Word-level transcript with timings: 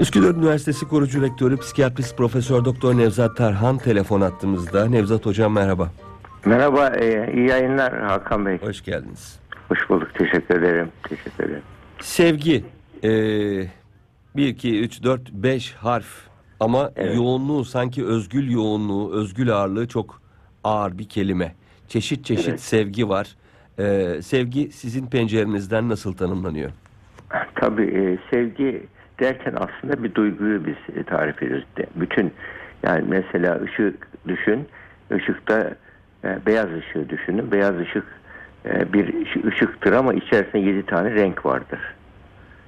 Üsküdar 0.00 0.34
Üniversitesi 0.34 0.88
kurucu 0.88 1.22
rektörü 1.22 1.56
psikiyatrist 1.56 2.16
Profesör 2.16 2.64
Doktor 2.64 2.96
Nevzat 2.96 3.36
Tarhan 3.36 3.78
telefon 3.78 4.20
attığımızda. 4.20 4.86
Nevzat 4.86 5.26
hocam 5.26 5.52
merhaba. 5.52 5.90
Merhaba, 6.44 6.88
e, 6.88 7.32
iyi 7.34 7.48
yayınlar 7.48 8.00
Hakan 8.06 8.46
Bey. 8.46 8.58
Hoş 8.62 8.84
geldiniz. 8.84 9.40
Hoş 9.68 9.78
bulduk, 9.90 10.08
teşekkür 10.18 10.54
ederim. 10.62 10.88
Teşekkür 11.08 11.44
ederim. 11.44 11.62
Sevgi. 12.00 12.64
Ee, 13.04 13.08
1, 14.36 14.46
2, 14.46 14.80
3, 14.80 15.02
4, 15.02 15.32
5 15.32 15.72
harf. 15.74 16.06
Ama 16.60 16.90
Evet. 16.96 17.16
yoğunluğu 17.16 17.64
sanki 17.64 18.04
özgül 18.06 18.50
yoğunluğu, 18.50 19.12
özgül 19.14 19.52
ağırlığı 19.52 19.88
çok 19.88 20.22
ağır 20.64 20.98
bir 20.98 21.08
kelime. 21.08 21.54
Çeşit 21.88 22.24
çeşit 22.24 22.48
Evet. 22.48 22.60
sevgi 22.60 23.08
var. 23.08 23.36
Ee, 23.78 24.22
sevgi 24.22 24.70
sizin 24.72 25.06
pencerenizden 25.06 25.88
nasıl 25.88 26.12
tanımlanıyor? 26.12 26.70
Tabii 27.54 27.82
e, 27.86 28.18
sevgi 28.30 28.86
derken 29.20 29.54
aslında 29.56 30.02
bir 30.04 30.14
duyguyu 30.14 30.66
biz 30.66 30.96
e, 30.96 31.02
tarif 31.02 31.42
ediyoruz. 31.42 31.66
De- 31.78 31.86
Bütün 31.96 32.32
yani 32.82 33.04
mesela 33.08 33.60
ışık 33.62 34.08
düşün, 34.28 34.68
ışıkta 35.12 35.70
e, 36.24 36.38
beyaz 36.46 36.66
ışığı 36.72 37.08
düşünün. 37.08 37.52
Beyaz 37.52 37.78
ışık 37.78 38.04
e, 38.66 38.92
bir 38.92 39.22
ışı- 39.22 39.46
ışıktır 39.48 39.92
ama 39.92 40.14
içerisinde 40.14 40.58
yedi 40.58 40.86
tane 40.86 41.10
renk 41.14 41.46
vardır. 41.46 41.80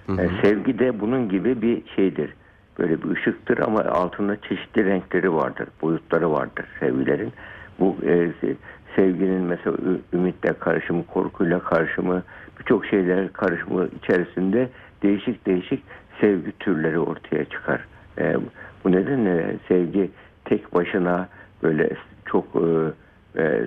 Hı 0.06 0.12
hı. 0.12 0.20
E, 0.22 0.28
sevgi 0.42 0.78
de 0.78 1.00
bunun 1.00 1.28
gibi 1.28 1.62
bir 1.62 1.82
şeydir. 1.96 2.30
Böyle 2.78 3.02
bir 3.02 3.10
ışıktır 3.10 3.58
ama 3.58 3.80
altında 3.80 4.36
çeşitli 4.40 4.84
renkleri 4.84 5.34
vardır, 5.34 5.68
boyutları 5.82 6.32
vardır 6.32 6.64
sevgilerin. 6.80 7.32
Bu 7.80 7.96
e, 8.02 8.08
se- 8.08 8.54
sevginin 8.96 9.42
mesela 9.42 9.76
ümitle 10.12 10.52
karışımı, 10.52 11.06
korkuyla 11.06 11.58
karışımı, 11.60 12.22
birçok 12.58 12.86
şeyler 12.86 13.32
karışımı 13.32 13.88
içerisinde 14.02 14.68
değişik 15.02 15.46
değişik 15.46 15.82
sevgi 16.20 16.52
türleri 16.58 16.98
ortaya 16.98 17.44
çıkar. 17.44 17.80
E, 18.18 18.36
bu 18.84 18.92
nedenle 18.92 19.56
sevgi 19.68 20.10
tek 20.44 20.74
başına 20.74 21.28
böyle 21.62 21.90
çok 22.26 22.44
e, 22.56 22.92
e, 23.42 23.62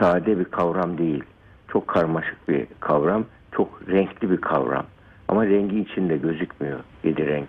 sade 0.00 0.38
bir 0.38 0.44
kavram 0.44 0.98
değil. 0.98 1.24
Çok 1.68 1.88
karmaşık 1.88 2.48
bir 2.48 2.66
kavram, 2.80 3.24
çok 3.52 3.82
renkli 3.88 4.30
bir 4.30 4.36
kavram. 4.36 4.86
Ama 5.28 5.46
rengi 5.46 5.80
içinde 5.80 6.16
gözükmüyor. 6.16 6.80
Yedi 7.04 7.26
renk. 7.26 7.48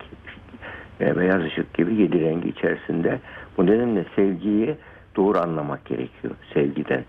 E, 1.00 1.16
beyaz 1.16 1.44
ışık 1.44 1.74
gibi 1.74 1.94
yedi 1.94 2.20
rengi 2.20 2.48
içerisinde. 2.48 3.20
Bu 3.58 3.66
nedenle 3.66 4.04
sevgiyi 4.16 4.76
doğru 5.16 5.38
anlamak 5.38 5.84
gerekiyor 5.84 6.34
sevgiden. 6.54 7.04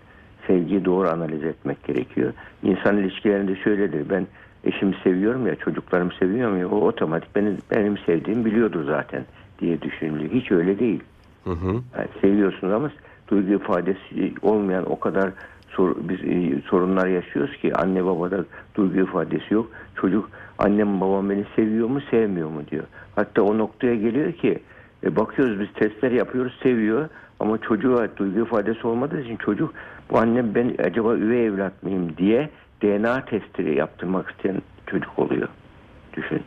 Sevgiyi 0.47 0.85
doğru 0.85 1.09
analiz 1.09 1.43
etmek 1.43 1.83
gerekiyor. 1.83 2.33
İnsan 2.63 2.97
ilişkilerinde 2.97 3.55
şöyledir. 3.55 4.09
Ben 4.09 4.27
eşimi 4.65 4.95
seviyorum 5.03 5.47
ya, 5.47 5.55
çocuklarımı 5.55 6.11
seviyorum 6.19 6.59
ya, 6.59 6.69
o 6.69 6.87
otomatik 6.87 7.35
benim, 7.35 7.57
benim 7.71 7.97
sevdiğimi 7.97 8.45
biliyordur 8.45 8.83
zaten 8.83 9.25
diye 9.59 9.81
düşünülüyor. 9.81 10.31
Hiç 10.31 10.51
öyle 10.51 10.79
değil. 10.79 11.03
Hı 11.43 11.51
hı. 11.51 11.67
Yani 11.97 12.07
seviyorsunuz 12.21 12.73
ama 12.73 12.91
duygu 13.27 13.53
ifadesi 13.53 14.33
olmayan 14.41 14.91
o 14.91 14.99
kadar 14.99 15.31
sor, 15.69 15.95
biz 16.09 16.23
e, 16.23 16.61
sorunlar 16.61 17.07
yaşıyoruz 17.07 17.57
ki 17.57 17.75
anne 17.75 18.05
babada 18.05 18.45
duygu 18.75 18.99
ifadesi 18.99 19.53
yok. 19.53 19.67
Çocuk 19.95 20.29
annem 20.57 21.01
babam 21.01 21.29
beni 21.29 21.45
seviyor 21.55 21.87
mu 21.87 22.01
sevmiyor 22.11 22.49
mu 22.49 22.61
diyor. 22.71 22.83
Hatta 23.15 23.41
o 23.41 23.57
noktaya 23.57 23.95
geliyor 23.95 24.31
ki 24.31 24.59
e, 25.03 25.15
bakıyoruz 25.15 25.59
biz 25.59 25.73
testler 25.73 26.11
yapıyoruz 26.11 26.59
seviyor 26.63 27.09
ama 27.39 27.57
çocuğa 27.57 28.17
duygu 28.17 28.39
ifadesi 28.39 28.87
olmadığı 28.87 29.21
için 29.21 29.35
çocuk 29.35 29.73
bu 30.11 30.17
annem 30.17 30.55
ben 30.55 30.75
acaba 30.79 31.15
üvey 31.15 31.45
evlat 31.45 31.83
mıyım 31.83 32.17
diye 32.17 32.49
DNA 32.85 33.25
testi 33.25 33.61
yaptırmak 33.63 34.31
isteyen 34.31 34.61
çocuk 34.87 35.19
oluyor. 35.19 35.47
Düşün. 36.13 36.41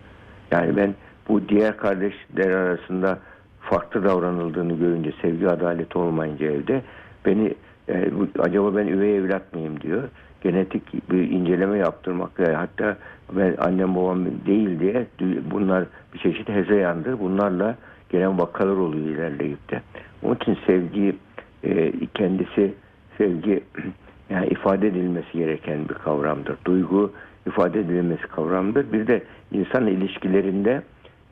Yani 0.51 0.77
ben 0.77 0.95
bu 1.29 1.49
diğer 1.49 1.77
kardeşler 1.77 2.51
arasında 2.51 3.19
farklı 3.61 4.05
davranıldığını 4.05 4.79
görünce 4.79 5.13
sevgi 5.23 5.49
adaleti 5.49 5.99
olmayınca 5.99 6.47
evde 6.47 6.83
beni 7.27 7.55
e, 7.89 8.11
bu- 8.19 8.43
acaba 8.43 8.77
ben 8.77 8.87
üvey 8.87 9.17
evlat 9.17 9.55
mıyım 9.55 9.81
diyor. 9.81 10.03
Genetik 10.41 11.11
bir 11.11 11.31
inceleme 11.31 11.79
yaptırmak 11.79 12.41
ve 12.41 12.55
hatta 12.55 12.97
ben 13.33 13.55
annem 13.59 13.97
babam 13.97 14.25
değil 14.47 14.81
diye 14.81 15.07
bunlar 15.51 15.85
bir 16.15 16.19
çeşit 16.19 16.49
hezeyandır. 16.49 17.19
Bunlarla 17.21 17.77
gelen 18.11 18.39
vakalar 18.39 18.77
oluyor 18.77 19.07
ilerleyip 19.07 19.71
de. 19.71 19.81
Onun 20.23 20.35
için 20.35 20.59
sevgi 20.67 21.17
e, 21.65 21.93
kendisi 22.15 22.75
sevgi 23.19 23.65
yani 24.31 24.47
ifade 24.47 24.87
edilmesi 24.87 25.39
gereken 25.39 25.89
bir 25.89 25.95
kavramdır. 25.95 26.57
Duygu 26.65 27.13
ifade 27.47 27.81
edilmesi 27.81 28.23
kavramdır. 28.23 28.93
Bir 28.93 29.07
de 29.07 29.23
insan 29.53 29.87
ilişkilerinde 29.87 30.83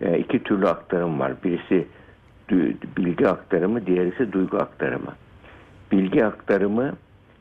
e, 0.00 0.18
iki 0.18 0.42
türlü 0.42 0.68
aktarım 0.68 1.20
var. 1.20 1.32
Birisi 1.44 1.86
bilgi 2.96 3.28
aktarımı, 3.28 3.86
diğerisi 3.86 4.32
duygu 4.32 4.56
aktarımı. 4.56 5.12
Bilgi 5.92 6.24
aktarımı 6.24 6.92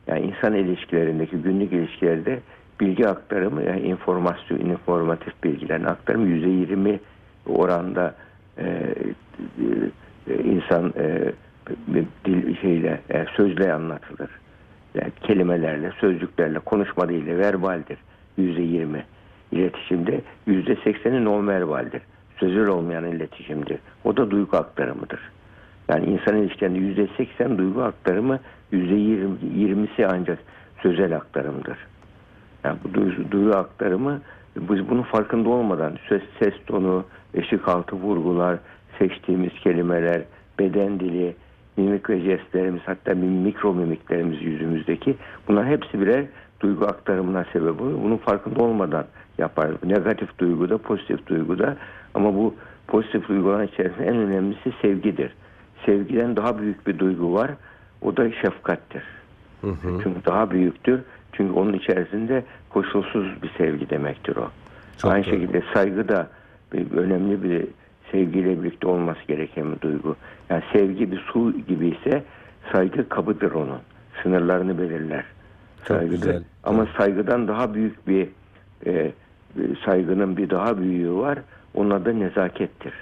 yani 0.06 0.20
insan 0.20 0.54
ilişkilerindeki 0.54 1.36
günlük 1.36 1.72
ilişkilerde 1.72 2.40
bilgi 2.80 3.08
aktarımı 3.08 3.62
yani 3.62 3.80
informasyon, 3.80 4.58
informatif 4.58 5.44
bilgilerin 5.44 5.84
aktarımı 5.84 6.26
yüzde 6.26 6.48
yirmi 6.48 7.00
oranda 7.46 8.14
e, 8.58 8.94
e, 10.28 10.34
insan 10.44 10.92
e, 10.98 11.32
dil 12.24 12.56
şeyle 12.60 13.00
e, 13.10 13.26
sözle 13.36 13.72
anlatılır. 13.72 14.30
Yani 14.96 15.12
kelimelerle, 15.20 15.92
sözcüklerle, 16.00 16.58
konuşma 16.58 17.08
değil 17.08 17.26
de 17.26 17.38
verbaldir. 17.38 17.98
Yüzde 18.36 18.62
yirmi. 18.62 19.04
İletişimde 19.52 20.20
yüzde 20.46 20.76
sekseni 20.76 21.24
non 21.24 21.48
verbaldir. 21.48 22.02
Sözel 22.40 22.66
olmayan 22.66 23.04
iletişimdir. 23.04 23.78
O 24.04 24.16
da 24.16 24.30
duygu 24.30 24.56
aktarımıdır. 24.56 25.20
Yani 25.88 26.06
insan 26.06 26.36
ilişkilerinde 26.36 26.78
yüzde 26.78 27.08
seksen 27.16 27.58
duygu 27.58 27.82
aktarımı, 27.82 28.38
yüzde 28.72 28.94
yirmi- 28.94 29.58
yirmisi 29.58 30.06
ancak 30.06 30.38
sözel 30.82 31.16
aktarımdır. 31.16 31.78
Yani 32.64 32.78
bu 32.84 32.94
duygu, 32.94 33.30
duygu 33.30 33.56
aktarımı 33.56 34.20
biz 34.56 34.90
bunun 34.90 35.02
farkında 35.02 35.48
olmadan 35.48 35.92
ses, 36.08 36.22
ses 36.38 36.54
tonu, 36.66 37.04
eşik 37.34 37.68
altı 37.68 37.96
vurgular, 37.96 38.58
seçtiğimiz 38.98 39.52
kelimeler, 39.52 40.22
beden 40.58 41.00
dili, 41.00 41.36
mimik 41.76 42.10
ve 42.10 42.20
jestlerimiz 42.20 42.80
hatta 42.86 43.14
mikro 43.14 43.74
mimiklerimiz 43.74 44.42
yüzümüzdeki 44.42 45.16
bunlar 45.48 45.66
hepsi 45.66 46.00
birer 46.00 46.24
duygu 46.60 46.84
aktarımına 46.84 47.44
sebep 47.52 47.80
oluyor. 47.80 47.98
Bunun 48.02 48.16
farkında 48.16 48.62
olmadan 48.62 49.04
yaparız. 49.38 49.76
Negatif 49.84 50.38
duyguda, 50.38 50.78
pozitif 50.78 51.26
duyguda 51.26 51.76
ama 52.14 52.34
bu 52.34 52.54
pozitif 52.86 53.28
duyguların 53.28 53.66
içerisinde 53.66 54.06
en 54.06 54.16
önemlisi 54.16 54.72
sevgidir. 54.82 55.32
Sevgiden 55.86 56.36
daha 56.36 56.58
büyük 56.58 56.86
bir 56.86 56.98
duygu 56.98 57.34
var. 57.34 57.50
O 58.02 58.16
da 58.16 58.30
şefkattir. 58.30 59.02
Hı 59.60 59.66
hı. 59.66 60.00
Çünkü 60.02 60.24
daha 60.26 60.50
büyüktür. 60.50 61.00
Çünkü 61.32 61.52
onun 61.52 61.72
içerisinde 61.72 62.44
koşulsuz 62.68 63.42
bir 63.42 63.50
sevgi 63.58 63.90
demektir 63.90 64.36
o. 64.36 64.50
Çok 64.98 65.12
Aynı 65.12 65.24
doğru. 65.24 65.34
şekilde 65.34 65.62
saygı 65.74 66.08
da 66.08 66.28
bir, 66.72 66.90
önemli 66.90 67.42
bir 67.42 67.66
sevgiyle 68.16 68.62
birlikte 68.62 68.86
olması 68.88 69.20
gereken 69.28 69.72
bir 69.72 69.80
duygu. 69.80 70.16
Yani 70.50 70.62
sevgi 70.72 71.12
bir 71.12 71.18
su 71.18 71.52
gibi 71.68 71.88
ise 71.88 72.22
saygı 72.72 73.08
kabıdır 73.08 73.52
onun. 73.52 73.80
Sınırlarını 74.22 74.78
belirler. 74.78 75.24
Çok 75.84 76.10
güzel. 76.10 76.42
Ama 76.64 76.86
saygıdan 76.98 77.48
daha 77.48 77.74
büyük 77.74 78.08
bir 78.08 78.28
e, 78.86 79.12
bir 79.56 79.78
saygının 79.84 80.36
bir 80.36 80.50
daha 80.50 80.78
büyüğü 80.78 81.14
var. 81.14 81.38
Onun 81.74 81.90
adı 81.90 82.20
nezakettir. 82.20 82.92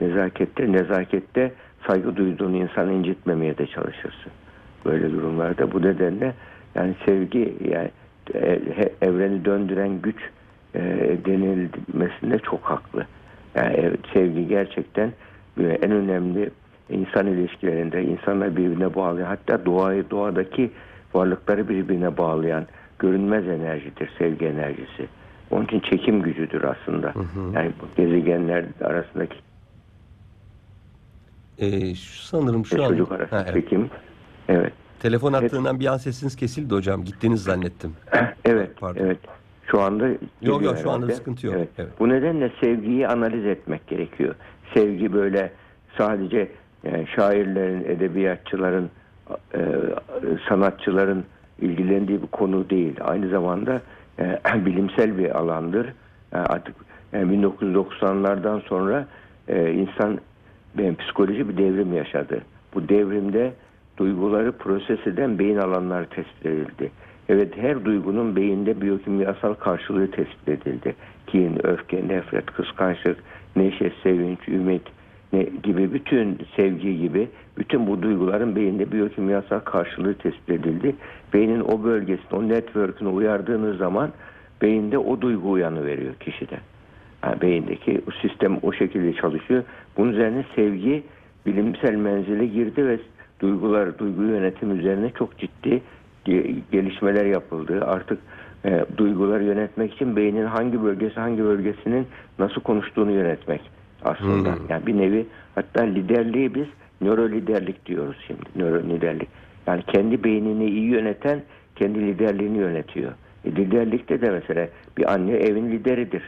Nezakettir. 0.00 0.72
Nezakette 0.72 1.52
saygı 1.86 2.16
duyduğun 2.16 2.54
insanı 2.54 2.92
incitmemeye 2.92 3.58
de 3.58 3.66
çalışırsın. 3.66 4.32
Böyle 4.84 5.12
durumlarda 5.12 5.72
bu 5.72 5.82
nedenle 5.82 6.34
yani 6.74 6.94
sevgi 7.06 7.56
yani 7.70 7.90
e, 8.34 8.60
evreni 9.02 9.44
döndüren 9.44 10.02
güç 10.02 10.16
e, 10.74 10.80
denilmesinde 11.26 12.38
çok 12.38 12.60
haklı. 12.62 13.06
Yani 13.56 13.74
evet, 13.76 14.00
sevgi 14.12 14.48
gerçekten 14.48 15.12
e, 15.60 15.62
en 15.62 15.90
önemli 15.90 16.50
insan 16.90 17.26
ilişkilerinde 17.26 18.02
insanlar 18.04 18.56
birbirine 18.56 18.94
bağlayan 18.94 19.26
hatta 19.26 19.66
doğayı 19.66 20.10
doğadaki 20.10 20.70
varlıkları 21.14 21.68
birbirine 21.68 22.16
bağlayan 22.16 22.66
görünmez 22.98 23.48
enerjidir 23.48 24.10
sevgi 24.18 24.46
enerjisi. 24.46 25.08
Onun 25.50 25.64
için 25.64 25.80
çekim 25.80 26.22
gücüdür 26.22 26.62
aslında. 26.64 27.12
Yani 27.54 27.72
bu 27.82 28.02
gezegenler 28.02 28.64
arasındaki 28.84 29.36
Ee, 31.58 31.94
şu 31.94 32.22
sanırım 32.22 32.66
şu 32.66 32.84
an 32.84 32.88
çocuk 32.88 33.12
arasında 33.12 33.38
Ha, 33.40 33.44
evet. 33.48 33.54
çekim. 33.54 33.90
Evet. 34.48 34.72
telefon 35.00 35.32
attığından 35.32 35.80
bir 35.80 35.86
an 35.86 35.96
sesiniz 35.96 36.36
kesildi 36.36 36.74
hocam. 36.74 37.04
Gittiniz 37.04 37.42
zannettim. 37.42 37.92
Evet, 38.44 38.70
Pardon. 38.80 39.00
evet. 39.04 39.18
Şu 39.70 39.80
anda 39.80 40.08
Yok 40.42 40.62
yok 40.62 40.78
şu 40.82 40.90
anda 40.90 41.12
sıkıntı 41.12 41.46
yok. 41.46 41.54
Evet. 41.58 41.68
Evet. 41.78 41.90
Bu 42.00 42.08
nedenle 42.08 42.52
sevgiyi 42.60 43.08
analiz 43.08 43.46
etmek 43.46 43.86
gerekiyor. 43.86 44.34
Sevgi 44.74 45.12
böyle 45.12 45.52
sadece 45.98 46.48
yani 46.84 47.06
şairlerin, 47.16 47.84
edebiyatçıların, 47.84 48.90
e, 49.54 49.60
sanatçıların 50.48 51.24
ilgilendiği 51.60 52.22
bir 52.22 52.26
konu 52.26 52.70
değil. 52.70 52.94
Aynı 53.00 53.28
zamanda 53.28 53.80
e, 54.18 54.40
bilimsel 54.66 55.18
bir 55.18 55.38
alandır. 55.38 55.86
E, 56.32 56.36
artık 56.36 56.76
e, 57.12 57.18
1990'lardan 57.18 58.60
sonra 58.60 59.06
e, 59.48 59.72
insan 59.72 60.18
ben 60.78 60.94
psikoloji 60.94 61.48
bir 61.48 61.56
devrim 61.56 61.92
yaşadı. 61.92 62.42
Bu 62.74 62.88
devrimde 62.88 63.52
duyguları 63.96 64.52
proses 64.52 65.06
eden 65.06 65.38
beyin 65.38 65.56
alanları 65.56 66.06
tespit 66.06 66.46
edildi. 66.46 66.90
Evet 67.28 67.56
her 67.56 67.84
duygunun 67.84 68.36
beyinde 68.36 68.80
biyokimyasal 68.80 69.54
karşılığı 69.54 70.10
tespit 70.10 70.48
edildi. 70.48 70.94
Kin, 71.26 71.66
öfke, 71.66 72.08
nefret, 72.08 72.46
kıskançlık, 72.46 73.18
neşe, 73.56 73.92
sevinç, 74.02 74.48
ümit 74.48 74.82
ne, 75.32 75.46
gibi 75.62 75.92
bütün 75.92 76.38
sevgi 76.56 76.98
gibi 76.98 77.28
bütün 77.58 77.86
bu 77.86 78.02
duyguların 78.02 78.56
beyinde 78.56 78.92
biyokimyasal 78.92 79.58
karşılığı 79.58 80.14
tespit 80.14 80.50
edildi. 80.50 80.96
Beynin 81.34 81.60
o 81.60 81.84
bölgesine, 81.84 82.38
o 82.38 82.48
network'ünü 82.48 83.08
uyardığınız 83.08 83.78
zaman 83.78 84.10
beyinde 84.62 84.98
o 84.98 85.20
duygu 85.20 85.50
uyanı 85.50 85.86
veriyor 85.86 86.14
kişide. 86.14 86.58
Yani 87.24 87.40
beyindeki 87.40 88.00
sistem 88.22 88.58
o 88.62 88.72
şekilde 88.72 89.12
çalışıyor. 89.12 89.64
Bunun 89.96 90.12
üzerine 90.12 90.44
sevgi 90.56 91.02
bilimsel 91.46 91.94
menzile 91.94 92.46
girdi 92.46 92.86
ve 92.86 92.98
duygular, 93.40 93.98
duygu 93.98 94.22
yönetimi 94.22 94.78
üzerine 94.78 95.10
çok 95.18 95.38
ciddi 95.38 95.82
gelişmeler 96.72 97.24
yapıldı. 97.24 97.84
Artık 97.86 98.18
e, 98.64 98.84
duyguları 98.96 99.44
yönetmek 99.44 99.94
için 99.94 100.16
beynin 100.16 100.46
hangi 100.46 100.82
bölgesi 100.82 101.20
hangi 101.20 101.44
bölgesinin 101.44 102.06
nasıl 102.38 102.60
konuştuğunu 102.60 103.10
yönetmek 103.10 103.60
aslında. 104.04 104.56
Hmm. 104.56 104.62
Yani 104.68 104.86
bir 104.86 104.98
nevi 104.98 105.26
hatta 105.54 105.82
liderliği 105.82 106.54
biz 106.54 106.66
nöro 107.00 107.28
liderlik 107.28 107.86
diyoruz 107.86 108.16
şimdi. 108.26 108.42
Nöro 108.56 108.82
liderlik. 108.82 109.28
Yani 109.66 109.82
kendi 109.82 110.24
beynini 110.24 110.70
iyi 110.70 110.86
yöneten 110.86 111.42
kendi 111.76 112.00
liderliğini 112.00 112.58
yönetiyor. 112.58 113.12
E, 113.44 113.50
liderlikte 113.50 114.20
de 114.20 114.30
mesela 114.30 114.68
bir 114.98 115.12
anne 115.12 115.32
evin 115.32 115.70
lideridir. 115.70 116.22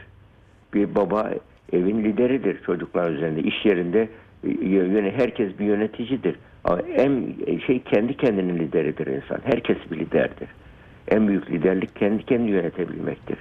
Bir 0.73 0.95
baba 0.95 1.31
evin 1.73 2.03
lideridir 2.03 2.61
çocuklar 2.63 3.11
üzerinde. 3.11 3.41
İş 3.41 3.65
yerinde 3.65 4.09
e, 4.43 4.49
yöne 4.65 5.11
herkes 5.11 5.59
bir 5.59 5.65
yöneticidir. 5.65 6.35
En 6.95 7.33
şey 7.67 7.79
kendi 7.83 8.17
kendinin 8.17 8.59
lideridir 8.59 9.07
insan. 9.07 9.39
Herkes 9.43 9.77
bir 9.91 9.99
liderdir. 9.99 10.47
En 11.07 11.27
büyük 11.27 11.51
liderlik 11.51 11.95
kendi 11.95 12.23
kendini 12.25 12.51
yönetebilmektir. 12.51 13.37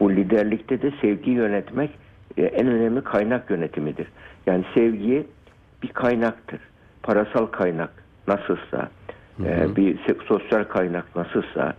Bu 0.00 0.12
liderlikte 0.12 0.82
de 0.82 0.90
sevgi 1.00 1.30
yönetmek 1.30 1.90
e, 2.36 2.42
en 2.42 2.66
önemli 2.66 3.04
kaynak 3.04 3.50
yönetimidir. 3.50 4.06
Yani 4.46 4.64
sevgi 4.74 5.26
bir 5.82 5.88
kaynaktır. 5.88 6.60
Parasal 7.02 7.46
kaynak 7.46 7.90
nasılsa, 8.28 8.88
e, 9.44 9.76
bir 9.76 9.98
se- 9.98 10.24
sosyal 10.26 10.64
kaynak 10.64 11.16
nasılsa, 11.16 11.74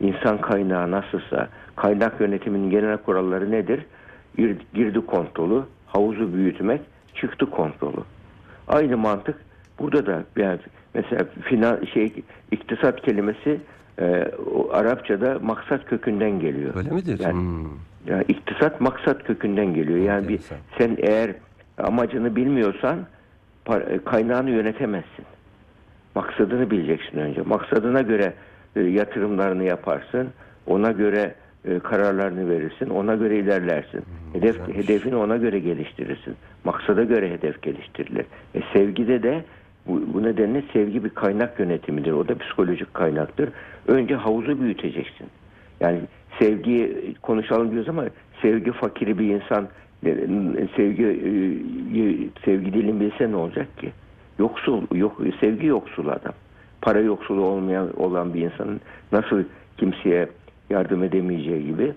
insan 0.00 0.40
kaynağı 0.40 0.90
nasılsa, 0.90 1.48
kaynak 1.76 2.20
yönetiminin 2.20 2.70
genel 2.70 2.96
kuralları 2.96 3.50
nedir? 3.50 3.86
Gir- 4.38 4.56
Girdi 4.74 5.00
kontrolü, 5.06 5.62
havuzu 5.86 6.34
büyütmek, 6.34 6.80
çıktı 7.14 7.50
kontrolü. 7.50 8.00
Aynı 8.68 8.96
mantık 8.96 9.36
burada 9.78 10.06
da 10.06 10.24
yani 10.36 10.58
mesela 10.94 11.24
finan 11.42 11.84
şey 11.94 12.12
iktisat 12.50 13.02
kelimesi 13.02 13.60
e, 14.00 14.30
o 14.54 14.70
Arapçada 14.72 15.38
maksat 15.42 15.84
kökünden 15.86 16.40
geliyor. 16.40 16.72
Öyle 16.76 16.90
midir? 16.90 17.20
Yani- 17.20 17.32
Hmm. 17.32 17.64
Yani 18.06 18.24
iktisat 18.28 18.80
maksat 18.80 19.24
kökünden 19.24 19.74
geliyor. 19.74 19.98
Yani 19.98 20.28
bir, 20.28 20.40
sen 20.78 20.96
eğer 20.98 21.30
amacını 21.78 22.36
bilmiyorsan 22.36 22.98
par- 23.66 24.04
kaynağını 24.04 24.50
yönetemezsin. 24.50 25.24
Maksadını 26.14 26.70
bileceksin 26.70 27.18
önce. 27.18 27.42
Maksadına 27.42 28.02
göre 28.02 28.32
e, 28.76 28.80
yatırımlarını 28.80 29.64
yaparsın. 29.64 30.28
Ona 30.66 30.90
göre 30.92 31.34
e, 31.64 31.78
kararlarını 31.78 32.50
verirsin. 32.50 32.90
Ona 32.90 33.14
göre 33.14 33.38
ilerlersin. 33.38 34.02
Hedef 34.32 34.56
güzelmiş. 34.58 34.76
hedefini 34.76 35.16
ona 35.16 35.36
göre 35.36 35.58
geliştirirsin. 35.58 36.34
Maksada 36.64 37.04
göre 37.04 37.30
hedef 37.30 37.62
geliştirilir. 37.62 38.26
E, 38.54 38.60
sevgide 38.72 39.22
de 39.22 39.44
bu, 39.88 40.14
bu 40.14 40.22
nedenle 40.22 40.62
sevgi 40.72 41.04
bir 41.04 41.10
kaynak 41.10 41.60
yönetimidir. 41.60 42.12
O 42.12 42.28
da 42.28 42.38
psikolojik 42.38 42.94
kaynaktır. 42.94 43.48
Önce 43.88 44.14
havuzu 44.14 44.60
büyüteceksin. 44.60 45.26
Yani 45.80 46.00
sevgi 46.38 46.96
konuşalım 47.22 47.70
diyoruz 47.70 47.88
ama 47.88 48.04
sevgi 48.42 48.72
fakiri 48.72 49.18
bir 49.18 49.34
insan 49.34 49.68
e, 50.06 50.14
sevgi 50.76 51.04
e, 51.04 51.30
sevgi 52.44 52.72
dilini 52.72 53.00
bilse 53.00 53.30
ne 53.30 53.36
olacak 53.36 53.78
ki? 53.78 53.92
Yoksul, 54.38 54.82
yok 54.94 55.20
sevgi 55.40 55.66
yoksulu 55.66 56.10
adam. 56.10 56.32
Para 56.82 57.00
yoksulu 57.00 57.44
olmayan 57.44 58.00
olan 58.00 58.34
bir 58.34 58.40
insanın 58.40 58.80
nasıl 59.12 59.44
kimseye 59.76 60.28
yardım 60.70 61.02
edemeyeceği 61.02 61.66
gibi 61.66 61.92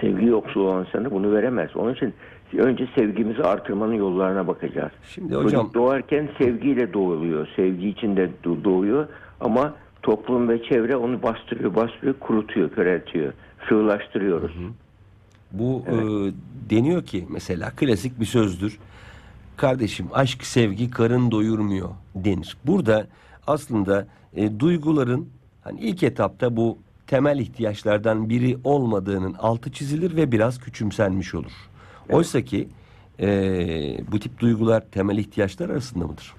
sevgi 0.00 0.26
yoksulu 0.26 0.68
olan 0.68 0.86
insana 0.86 1.10
bunu 1.10 1.32
veremez. 1.32 1.76
Onun 1.76 1.94
için 1.94 2.14
önce 2.52 2.88
sevgimizi 2.94 3.42
artırmanın 3.42 3.94
yollarına 3.94 4.46
bakacağız. 4.46 4.92
Şimdi 5.08 5.34
hocam 5.34 5.50
Çocuk 5.50 5.74
doğarken 5.74 6.28
sevgiyle 6.38 6.92
doğuluyor. 6.92 7.48
Sevgi 7.56 7.88
içinde 7.88 8.30
do- 8.44 8.64
doğuyor 8.64 9.06
ama 9.40 9.74
toplum 10.02 10.48
ve 10.48 10.62
çevre 10.62 10.96
onu 10.96 11.22
bastırıyor, 11.22 11.74
bastırıyor, 11.74 12.14
kurutuyor, 12.20 12.70
köreltiyor. 12.70 13.32
Sığlaştırıyoruz. 13.68 14.52
bu 15.52 15.84
e, 15.88 15.94
deniyor 16.70 17.04
ki 17.04 17.26
mesela 17.30 17.70
klasik 17.76 18.20
bir 18.20 18.26
sözdür. 18.26 18.78
Kardeşim 19.56 20.06
aşk 20.12 20.44
sevgi 20.44 20.90
karın 20.90 21.30
doyurmuyor 21.30 21.88
denir. 22.14 22.56
Burada 22.64 23.06
aslında 23.46 24.06
e, 24.36 24.60
duyguların 24.60 25.28
hani 25.62 25.80
ilk 25.80 26.02
etapta 26.02 26.56
bu 26.56 26.78
temel 27.08 27.38
ihtiyaçlardan 27.38 28.28
biri 28.28 28.56
olmadığının 28.64 29.34
altı 29.34 29.72
çizilir 29.72 30.16
ve 30.16 30.32
biraz 30.32 30.60
küçümsenmiş 30.60 31.34
olur. 31.34 31.52
Oysa 32.10 32.40
ki 32.40 32.68
e, 33.20 33.28
bu 34.12 34.18
tip 34.18 34.38
duygular 34.38 34.80
temel 34.80 35.18
ihtiyaçlar 35.18 35.70
arasında 35.70 36.06
mıdır? 36.06 36.34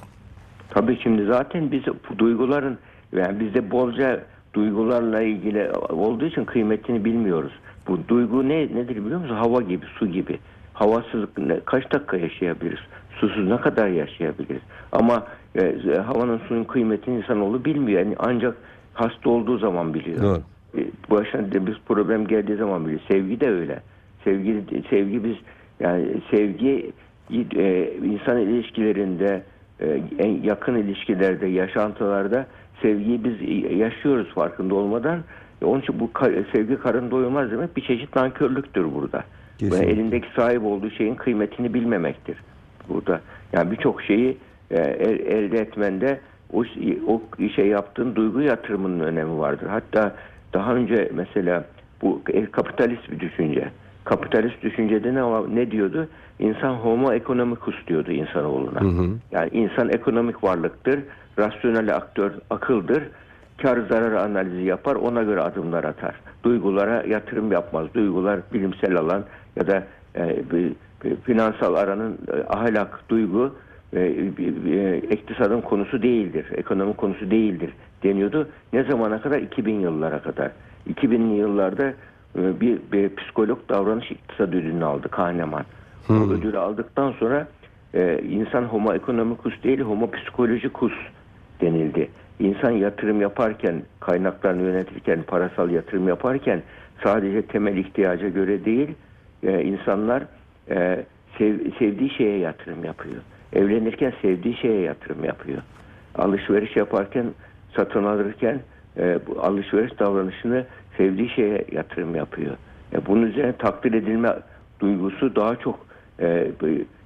Tabii 0.69 1.00
şimdi 1.04 1.25
zaten 1.25 1.71
biz 1.71 1.81
bu 2.10 2.19
duyguların 2.19 2.77
yani 3.13 3.39
bizde 3.39 3.71
bolca 3.71 4.24
duygularla 4.54 5.21
ilgili 5.21 5.71
olduğu 5.89 6.25
için 6.25 6.45
kıymetini 6.45 7.06
bilmiyoruz. 7.06 7.51
Bu 7.88 8.00
duygu 8.07 8.50
ne 8.50 8.60
nedir 8.62 9.06
biliyor 9.06 9.19
musun? 9.19 9.36
Hava 9.36 9.62
gibi, 9.62 9.86
su 10.00 10.07
gibi. 10.07 10.39
Havasız 10.74 11.25
ne- 11.38 11.60
kaç 11.66 11.92
dakika 11.92 12.18
yaşayabiliriz? 12.18 12.80
Susuz 13.19 13.48
ne 13.48 13.57
kadar 13.57 13.88
yaşayabiliriz? 13.88 14.62
Ama 14.92 15.27
e, 15.56 15.95
havanın 16.06 16.39
suyun 16.48 16.63
kıymetini 16.63 17.18
insanoğlu 17.18 17.66
bilmiyor. 17.66 18.00
Yani 18.00 18.16
ancak 18.19 18.57
hasta 18.94 19.30
olduğu 19.30 19.57
zaman 19.57 19.94
biliyor. 19.94 20.24
Doğru. 20.24 20.42
E, 20.77 20.81
başına 21.12 21.51
de- 21.51 21.68
biz 21.68 21.75
problem 21.88 22.27
geldiği 22.27 22.56
zaman 22.57 22.86
biliyor. 22.86 23.01
Sevgi 23.12 23.39
de 23.39 23.50
öyle. 23.50 23.80
Sevgi 24.24 24.63
sevgi 24.89 25.24
biz 25.24 25.36
yani 25.80 26.06
sevgi 26.31 26.92
e, 27.56 27.94
insan 28.04 28.38
ilişkilerinde 28.38 29.44
e, 29.81 30.02
en 30.19 30.42
yakın 30.44 30.76
ilişkilerde, 30.76 31.47
yaşantılarda 31.47 32.47
sevgiyi 32.81 33.23
biz 33.23 33.42
yaşıyoruz 33.80 34.33
farkında 34.33 34.76
olmadan. 34.76 35.19
Onun 35.64 35.81
için 35.81 35.99
bu 35.99 36.09
sevgi 36.56 36.76
karın 36.76 37.11
doyurmaz 37.11 37.52
demek 37.52 37.78
bir 37.78 37.81
çeşit 37.81 38.16
nankörlüktür 38.16 38.94
burada. 38.95 39.23
Kesinlikle. 39.57 39.88
Ve 39.88 39.92
elindeki 39.92 40.28
sahip 40.35 40.64
olduğu 40.64 40.90
şeyin 40.90 41.16
kıymetini 41.16 41.73
bilmemektir 41.73 42.38
burada. 42.90 43.21
Yani 43.54 43.71
birçok 43.71 44.02
şeyi 44.02 44.38
e, 44.71 44.78
el- 44.78 45.19
elde 45.19 45.57
etmende 45.57 46.19
o, 46.54 46.64
o 47.07 47.21
işe 47.40 47.61
yaptığın 47.61 48.16
duygu 48.16 48.42
yatırımının 48.42 48.99
önemi 48.99 49.38
vardır. 49.40 49.68
Hatta 49.69 50.16
daha 50.53 50.73
önce 50.73 51.09
mesela 51.13 51.63
bu 52.01 52.21
e, 52.33 52.45
kapitalist 52.51 53.11
bir 53.11 53.19
düşünce. 53.19 53.71
Kapitalist 54.03 54.63
düşüncede 54.63 55.13
ne, 55.15 55.56
ne 55.56 55.71
diyordu? 55.71 56.07
İnsan 56.39 56.73
homo 56.73 57.13
economicus 57.13 57.87
diyordu 57.87 58.11
insanoğluna. 58.11 58.79
Yani 59.31 59.49
insan 59.53 59.89
ekonomik 59.89 60.44
varlıktır, 60.44 60.99
rasyonel 61.39 61.95
aktör 61.95 62.31
akıldır, 62.49 63.03
kar 63.61 63.79
zarar 63.89 64.11
analizi 64.11 64.61
yapar, 64.63 64.95
ona 64.95 65.23
göre 65.23 65.41
adımlar 65.41 65.83
atar. 65.83 66.15
Duygulara 66.44 67.03
yatırım 67.07 67.51
yapmaz. 67.51 67.87
Duygular 67.94 68.39
bilimsel 68.53 68.95
alan 68.97 69.23
ya 69.56 69.68
da 69.68 69.83
e, 70.15 70.44
bir- 70.51 70.73
bir 71.03 71.15
finansal 71.15 71.75
aranın 71.75 72.13
e, 72.33 72.44
ahlak, 72.53 72.99
duygu 73.09 73.56
e, 73.94 74.00
e, 74.00 74.98
iktisadın 74.98 75.62
konusu 75.62 76.02
değildir, 76.02 76.46
ekonomi 76.56 76.94
konusu 76.94 77.31
değildir 77.31 77.69
deniyordu. 78.04 78.50
Ne 78.74 78.84
zamana 78.84 79.22
kadar? 79.22 79.40
2000 79.40 79.80
yıllara 79.80 80.22
kadar. 80.22 80.52
2000'li 80.90 81.36
yıllarda 81.36 81.94
e, 82.40 82.62
bir, 82.62 82.80
bir 82.92 83.16
psikolog 83.16 83.60
davranış 83.69 84.12
iktisat 84.12 84.50
ödülünü 84.50 84.86
aldı 84.86 85.10
Kahneman. 85.10 85.66
O 86.10 86.14
ödülü 86.14 86.58
aldıktan 86.58 87.12
sonra 87.12 87.48
e, 87.94 88.19
insan 88.30 88.64
homo 88.64 88.94
economicus 88.94 89.64
değil 89.64 89.80
homo 89.80 90.12
psychologicus 90.12 90.94
denildi. 91.62 92.10
İnsan 92.40 92.72
yatırım 92.72 93.22
yaparken, 93.22 93.81
kaynaklarını 94.00 94.62
yönetirken, 94.62 95.24
parasal 95.24 95.69
yatırım 95.69 96.08
yaparken 96.08 96.62
sadece 97.04 97.42
temel 97.42 97.78
ihtiyaca 97.78 98.30
göre 98.30 98.66
değil, 98.66 98.90
e, 99.44 99.64
insanlar 99.64 100.24
e, 100.69 101.06
sev- 101.38 101.72
sevdiği 101.80 102.10
şeye 102.10 102.38
yatırım 102.38 102.84
yapıyor. 102.86 103.22
Evlenirken 103.53 104.13
sevdiği 104.21 104.57
şeye 104.57 104.81
yatırım 104.81 105.23
yapıyor. 105.23 105.61
Alışveriş 106.15 106.75
yaparken, 106.75 107.25
satın 107.75 108.03
alırken 108.03 108.59
e, 108.97 109.19
bu 109.27 109.41
alışveriş 109.41 109.99
davranışını 109.99 110.65
sevdiği 110.97 111.29
şeye 111.29 111.65
yatırım 111.71 112.15
yapıyor. 112.15 112.57
E, 112.94 113.06
bunun 113.06 113.21
üzerine 113.21 113.53
takdir 113.53 113.94
edilme 113.94 114.29
duygusu 114.79 115.35
daha 115.35 115.56
çok 115.56 115.85
e, 116.19 116.51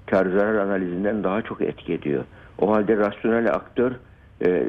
kar 0.06 0.26
zarar 0.26 0.56
analizinden 0.56 1.24
daha 1.24 1.42
çok 1.42 1.62
etki 1.62 1.94
ediyor. 1.94 2.24
O 2.60 2.76
halde 2.76 2.98
rasyonel 2.98 3.54
aktör 3.54 3.92
e, 4.46 4.64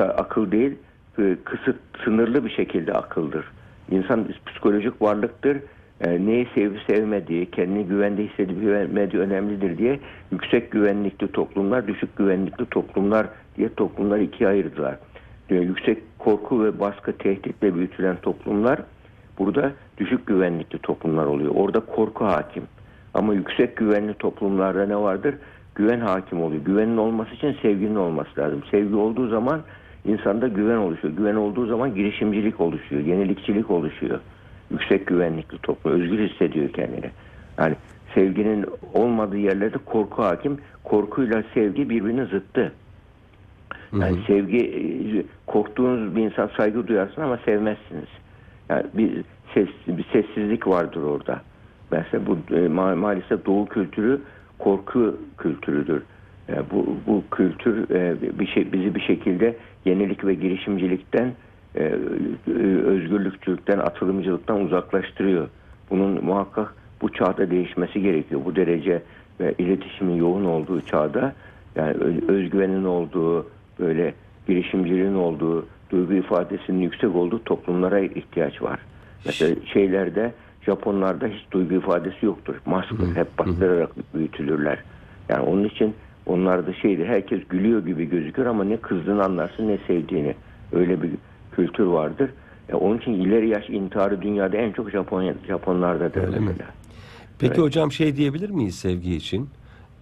akıl 0.00 0.52
değil, 0.52 0.78
e, 1.18 1.36
kısıt 1.44 1.76
sınırlı 2.04 2.44
bir 2.44 2.50
şekilde 2.50 2.92
akıldır. 2.92 3.44
İnsan 3.90 4.28
psikolojik 4.46 5.02
varlıktır. 5.02 5.58
E, 6.00 6.26
neyi 6.26 6.48
sevip 6.54 6.80
sevmediği, 6.90 7.50
kendini 7.50 7.84
güvende 7.84 8.24
hissedip 8.24 8.60
güvenmediği 8.60 9.22
önemlidir 9.22 9.78
diye 9.78 10.00
yüksek 10.32 10.70
güvenlikli 10.70 11.28
toplumlar, 11.28 11.86
düşük 11.86 12.16
güvenlikli 12.16 12.66
toplumlar 12.66 13.26
diye 13.56 13.74
toplumları 13.74 14.22
ikiye 14.22 14.48
ayırdılar. 14.48 14.96
Diyor, 15.48 15.62
yüksek 15.62 15.98
korku 16.18 16.64
ve 16.64 16.80
baskı 16.80 17.12
tehditle 17.12 17.74
büyütülen 17.74 18.16
toplumlar 18.16 18.80
burada 19.38 19.72
düşük 19.98 20.26
güvenlikli 20.26 20.78
toplumlar 20.78 21.26
oluyor. 21.26 21.52
Orada 21.54 21.80
korku 21.80 22.24
hakim. 22.24 22.62
Ama 23.14 23.34
yüksek 23.34 23.76
güvenli 23.76 24.14
toplumlarda 24.14 24.86
ne 24.86 24.96
vardır? 24.96 25.34
Güven 25.74 26.00
hakim 26.00 26.42
oluyor. 26.42 26.64
Güvenin 26.64 26.96
olması 26.96 27.34
için 27.34 27.56
sevginin 27.62 27.94
olması 27.94 28.40
lazım. 28.40 28.62
Sevgi 28.70 28.94
olduğu 28.94 29.28
zaman 29.28 29.60
insanda 30.04 30.48
güven 30.48 30.76
oluşuyor. 30.76 31.14
Güven 31.14 31.34
olduğu 31.34 31.66
zaman 31.66 31.94
girişimcilik 31.94 32.60
oluşuyor. 32.60 33.02
Yenilikçilik 33.02 33.70
oluşuyor. 33.70 34.20
Yüksek 34.70 35.06
güvenlikli 35.06 35.58
toplum 35.58 35.92
özgür 35.92 36.28
hissediyor 36.28 36.72
kendini. 36.72 37.10
Yani 37.58 37.74
sevginin 38.14 38.66
olmadığı 38.94 39.38
yerlerde 39.38 39.78
korku 39.78 40.22
hakim. 40.22 40.58
Korkuyla 40.84 41.44
sevgi 41.54 41.90
birbirinin 41.90 42.24
zıttı. 42.24 42.72
Yani 43.92 44.16
hı 44.16 44.20
hı. 44.20 44.26
sevgi 44.26 45.26
korktuğunuz 45.46 46.16
bir 46.16 46.22
insan 46.22 46.50
saygı 46.56 46.86
duyarsın 46.86 47.22
ama 47.22 47.38
sevmezsiniz. 47.44 48.08
Yani 48.68 48.86
bir 48.94 49.24
ses 49.54 49.68
bir 49.88 50.04
sessizlik 50.12 50.66
vardır 50.66 51.02
orada. 51.02 51.40
Mesela 51.90 52.26
bu 52.26 52.54
e, 52.54 52.68
ma 52.68 52.96
maalesef 52.96 53.46
Doğu 53.46 53.66
kültürü 53.66 54.20
korku 54.58 55.16
kültürüdür. 55.38 56.02
Yani 56.48 56.66
bu 56.72 56.96
bu 57.06 57.24
kültür 57.30 57.90
e, 57.90 58.16
bir 58.38 58.46
şey 58.46 58.72
bizi 58.72 58.94
bir 58.94 59.00
şekilde 59.00 59.56
yenilik 59.84 60.24
ve 60.24 60.34
girişimcilikten 60.34 61.26
e, 61.26 61.30
e, 61.30 61.47
özgürlükçülükten, 62.86 63.78
atılımcılıktan 63.78 64.60
uzaklaştırıyor. 64.60 65.48
Bunun 65.90 66.24
muhakkak 66.24 66.74
bu 67.02 67.12
çağda 67.12 67.50
değişmesi 67.50 68.02
gerekiyor. 68.02 68.40
Bu 68.44 68.56
derece 68.56 69.02
ve 69.40 69.54
iletişimin 69.58 70.16
yoğun 70.16 70.44
olduğu 70.44 70.80
çağda 70.80 71.34
yani 71.76 71.94
özgüvenin 72.28 72.84
olduğu, 72.84 73.46
böyle 73.80 74.14
girişimciliğin 74.48 75.14
olduğu, 75.14 75.66
duygu 75.90 76.12
ifadesinin 76.14 76.80
yüksek 76.80 77.14
olduğu 77.14 77.44
toplumlara 77.44 78.00
ihtiyaç 78.00 78.62
var. 78.62 78.80
Mesela 79.26 79.56
şeylerde 79.72 80.32
Japonlarda 80.62 81.26
hiç 81.26 81.52
duygu 81.52 81.74
ifadesi 81.74 82.26
yoktur. 82.26 82.54
Maskır 82.66 83.16
hep 83.16 83.38
bastırarak 83.38 83.90
büyütülürler. 84.14 84.78
Yani 85.28 85.42
onun 85.42 85.64
için 85.64 85.94
onlar 86.26 86.66
da 86.66 86.72
şeydir 86.72 87.06
herkes 87.06 87.40
gülüyor 87.48 87.86
gibi 87.86 88.04
gözükür 88.04 88.46
ama 88.46 88.64
ne 88.64 88.76
kızdığını 88.76 89.24
anlarsın 89.24 89.68
ne 89.68 89.78
sevdiğini. 89.86 90.34
Öyle 90.72 91.02
bir 91.02 91.10
kültür 91.58 91.84
vardır. 91.84 92.30
E, 92.68 92.74
onun 92.74 92.98
için 92.98 93.12
ileri 93.12 93.48
yaş 93.48 93.70
intiharı 93.70 94.22
dünyada 94.22 94.56
en 94.56 94.72
çok 94.72 94.90
Japonya, 94.90 95.34
Japonlardadır 95.48 96.20
Öyle 96.20 96.38
mesela. 96.38 96.52
Mi? 96.52 96.72
Peki 97.38 97.52
evet. 97.52 97.62
hocam 97.62 97.92
şey 97.92 98.16
diyebilir 98.16 98.50
miyiz 98.50 98.74
sevgi 98.74 99.14
için? 99.14 99.48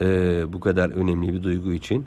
Ee, 0.01 0.53
bu 0.53 0.61
kadar 0.61 0.91
önemli 0.91 1.35
bir 1.35 1.43
duygu 1.43 1.73
için. 1.73 2.07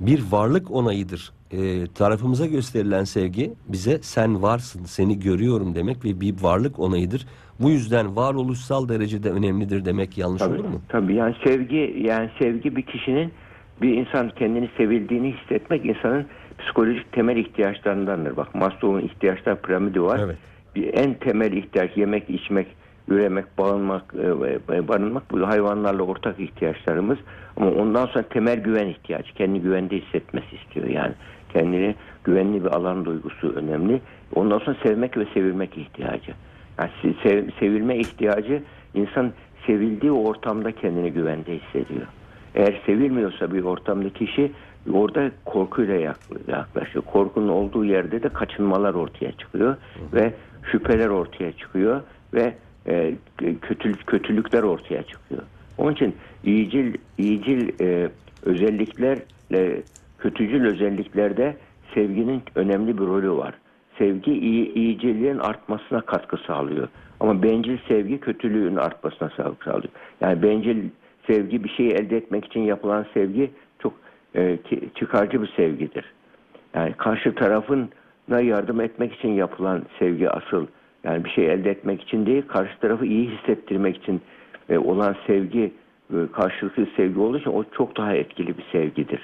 Bir 0.00 0.22
varlık 0.30 0.70
onayıdır. 0.70 1.32
Ee, 1.52 1.86
tarafımıza 1.94 2.46
gösterilen 2.46 3.04
sevgi 3.04 3.52
bize 3.68 3.98
sen 4.02 4.42
varsın, 4.42 4.84
seni 4.84 5.20
görüyorum 5.20 5.74
demek 5.74 6.04
ve 6.04 6.20
bir 6.20 6.34
varlık 6.42 6.78
onayıdır. 6.78 7.26
Bu 7.60 7.70
yüzden 7.70 8.16
varoluşsal 8.16 8.88
derecede 8.88 9.30
önemlidir 9.30 9.84
demek 9.84 10.18
yanlış 10.18 10.42
tabii, 10.42 10.54
olur 10.54 10.64
mu? 10.64 10.80
Tabii 10.88 11.14
yani 11.14 11.34
sevgi 11.44 12.02
yani 12.06 12.30
sevgi 12.38 12.76
bir 12.76 12.82
kişinin 12.82 13.32
bir 13.82 13.94
insan 13.94 14.30
kendini 14.30 14.68
sevildiğini 14.76 15.34
hissetmek 15.34 15.86
insanın 15.86 16.26
psikolojik 16.58 17.12
temel 17.12 17.36
ihtiyaçlarındandır. 17.36 18.36
Bak 18.36 18.54
Maslow'un 18.54 19.00
ihtiyaçlar 19.00 19.62
piramidi 19.62 20.02
var. 20.02 20.20
Evet. 20.24 20.36
Bir 20.76 20.94
en 20.94 21.14
temel 21.14 21.52
ihtiyaç 21.52 21.96
yemek, 21.96 22.30
içmek, 22.30 22.66
üremek, 23.08 23.58
bağınmak, 23.58 24.14
e, 24.68 24.88
barınmak 24.88 25.30
bu 25.30 25.48
hayvanlarla 25.48 26.02
ortak 26.02 26.40
ihtiyaçlarımız. 26.40 27.18
Ama 27.56 27.70
ondan 27.70 28.06
sonra 28.06 28.22
temel 28.22 28.60
güven 28.60 28.86
ihtiyacı. 28.86 29.34
Kendi 29.34 29.60
güvende 29.60 29.96
hissetmesi 29.96 30.56
istiyor 30.56 30.86
yani. 30.86 31.12
Kendini 31.52 31.94
güvenli 32.24 32.64
bir 32.64 32.70
alan 32.70 33.04
duygusu 33.04 33.48
önemli. 33.48 34.00
Ondan 34.34 34.58
sonra 34.58 34.76
sevmek 34.82 35.16
ve 35.16 35.24
sevilmek 35.34 35.78
ihtiyacı. 35.78 36.32
Yani 36.78 37.14
sev, 37.22 37.50
sevilme 37.60 37.96
ihtiyacı 37.96 38.62
insan 38.94 39.32
sevildiği 39.66 40.12
ortamda 40.12 40.72
kendini 40.72 41.12
güvende 41.12 41.58
hissediyor. 41.58 42.06
Eğer 42.54 42.80
sevilmiyorsa 42.86 43.52
bir 43.52 43.62
ortamda 43.62 44.10
kişi 44.10 44.52
orada 44.92 45.30
korkuyla 45.44 45.94
yaklaşıyor. 46.48 47.04
Korkunun 47.04 47.48
olduğu 47.48 47.84
yerde 47.84 48.22
de 48.22 48.28
kaçınmalar 48.28 48.94
ortaya 48.94 49.32
çıkıyor 49.32 49.76
ve 50.12 50.32
şüpheler 50.72 51.08
ortaya 51.08 51.52
çıkıyor 51.52 52.00
ve 52.34 52.54
e, 52.86 53.14
kötülük, 53.62 54.06
kötülükler 54.06 54.62
ortaya 54.62 55.02
çıkıyor. 55.02 55.42
Onun 55.78 55.92
için 55.92 56.16
iyicil 56.44 56.94
iyicil 57.18 57.68
e, 57.80 58.08
özelliklerle 58.42 59.82
kötücül 60.18 60.66
özelliklerde 60.66 61.56
sevginin 61.94 62.42
önemli 62.54 62.98
bir 62.98 63.06
rolü 63.06 63.30
var. 63.30 63.54
Sevgi 63.98 64.32
iyi, 64.32 64.72
iyiciliğin 64.74 65.38
artmasına 65.38 66.00
katkı 66.00 66.36
sağlıyor. 66.36 66.88
Ama 67.20 67.42
bencil 67.42 67.78
sevgi 67.88 68.20
kötülüğün 68.20 68.76
artmasına 68.76 69.30
sağlıyor. 69.36 69.92
Yani 70.20 70.42
bencil 70.42 70.82
sevgi 71.26 71.64
bir 71.64 71.68
şeyi 71.68 71.90
elde 71.90 72.16
etmek 72.16 72.44
için 72.44 72.60
yapılan 72.60 73.06
sevgi 73.14 73.50
e, 74.34 74.58
çıkarcı 74.94 75.42
bir 75.42 75.52
sevgidir. 75.56 76.04
Yani 76.74 76.92
karşı 76.92 77.34
tarafına 77.34 78.40
yardım 78.40 78.80
etmek 78.80 79.14
için 79.14 79.28
yapılan 79.28 79.82
sevgi 79.98 80.30
asıl. 80.30 80.66
Yani 81.04 81.24
bir 81.24 81.30
şey 81.30 81.46
elde 81.46 81.70
etmek 81.70 82.02
için 82.02 82.26
değil, 82.26 82.42
karşı 82.48 82.78
tarafı 82.80 83.06
iyi 83.06 83.30
hissettirmek 83.30 83.96
için 83.96 84.20
e, 84.68 84.78
olan 84.78 85.16
sevgi, 85.26 85.72
e, 86.10 86.16
karşılıklı 86.32 86.86
sevgi 86.96 87.20
olduğu 87.20 87.38
için 87.38 87.50
o 87.50 87.64
çok 87.76 87.96
daha 87.96 88.14
etkili 88.14 88.58
bir 88.58 88.64
sevgidir. 88.72 89.20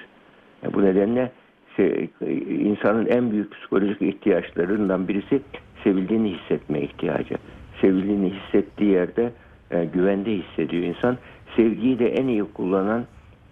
Yani 0.63 0.73
bu 0.73 0.83
nedenle 0.83 1.31
se, 1.75 2.07
insanın 2.49 3.05
en 3.05 3.31
büyük 3.31 3.51
psikolojik 3.51 4.01
ihtiyaçlarından 4.01 5.07
birisi 5.07 5.41
sevildiğini 5.83 6.37
hissetme 6.37 6.81
ihtiyacı. 6.81 7.35
Sevildiğini 7.81 8.33
hissettiği 8.33 8.91
yerde 8.91 9.31
e, 9.71 9.85
güvende 9.85 10.31
hissediyor 10.31 10.83
insan. 10.83 11.17
Sevgiyi 11.55 11.99
de 11.99 12.07
en 12.07 12.27
iyi 12.27 12.43
kullanan 12.43 13.05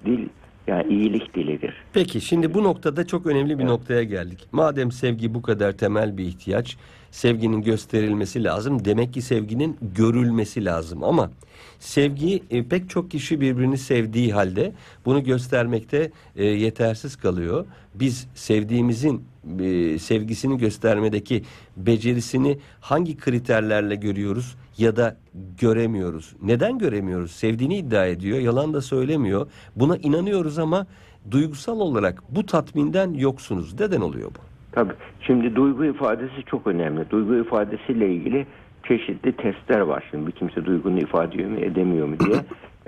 dil 0.06 0.28
yani 0.68 0.94
iyilik 0.94 1.36
dilidir. 1.36 1.74
Peki 1.94 2.22
şimdi 2.22 2.54
bu 2.54 2.64
noktada 2.64 3.08
çok 3.08 3.26
önemli 3.26 3.58
bir 3.58 3.64
evet. 3.64 3.72
noktaya 3.72 4.04
geldik. 4.04 4.40
Madem 4.52 4.92
sevgi 4.92 5.34
bu 5.34 5.42
kadar 5.42 5.72
temel 5.72 6.18
bir 6.18 6.26
ihtiyaç, 6.26 6.78
sevginin 7.12 7.62
gösterilmesi 7.62 8.44
lazım. 8.44 8.86
Demek 8.86 9.14
ki 9.14 9.22
sevginin 9.22 9.78
görülmesi 9.96 10.66
lazım 10.66 11.04
ama 11.04 11.32
sevgi 11.80 12.44
e, 12.50 12.64
pek 12.64 12.90
çok 12.90 13.12
kişi 13.12 13.42
birbirini 13.42 13.78
sevdiği 13.78 14.34
halde 14.34 14.74
bunu 15.06 15.24
göstermekte 15.24 16.12
e, 16.36 16.46
yetersiz 16.46 17.16
kalıyor. 17.16 17.66
Biz 17.96 18.28
sevdiğimizin 18.36 19.24
e, 19.60 20.00
sevgisini 20.00 20.58
göstermedeki 20.58 21.44
becerisini 21.78 22.58
hangi 22.82 23.18
kriterlerle 23.18 23.96
görüyoruz 23.96 24.58
ya 24.78 24.96
da 24.96 25.18
göremiyoruz? 25.62 26.36
Neden 26.42 26.78
göremiyoruz? 26.78 27.32
Sevdiğini 27.32 27.78
iddia 27.78 28.06
ediyor, 28.06 28.40
yalan 28.40 28.74
da 28.74 28.82
söylemiyor. 28.82 29.48
Buna 29.76 29.98
inanıyoruz 29.98 30.60
ama 30.60 30.88
duygusal 31.32 31.80
olarak 31.80 32.24
bu 32.30 32.46
tatminden 32.46 33.14
yoksunuz. 33.14 33.80
Neden 33.80 34.02
oluyor 34.02 34.30
bu? 34.30 34.40
Tabii. 34.72 34.94
Şimdi 35.22 35.56
duygu 35.56 35.86
ifadesi 35.86 36.44
çok 36.46 36.68
önemli. 36.68 37.10
Duygu 37.10 37.36
ifadesiyle 37.36 38.14
ilgili 38.14 38.48
çeşitli 38.88 39.32
testler 39.32 39.80
var. 39.80 40.04
Şimdi 40.12 40.28
bir 40.28 40.32
kimse 40.32 40.66
duygunu 40.66 41.00
ifade 41.00 41.36
ediyor 41.36 41.50
mu 41.50 41.60
edemiyor 41.60 42.08
mu 42.08 42.16
diye. 42.20 42.36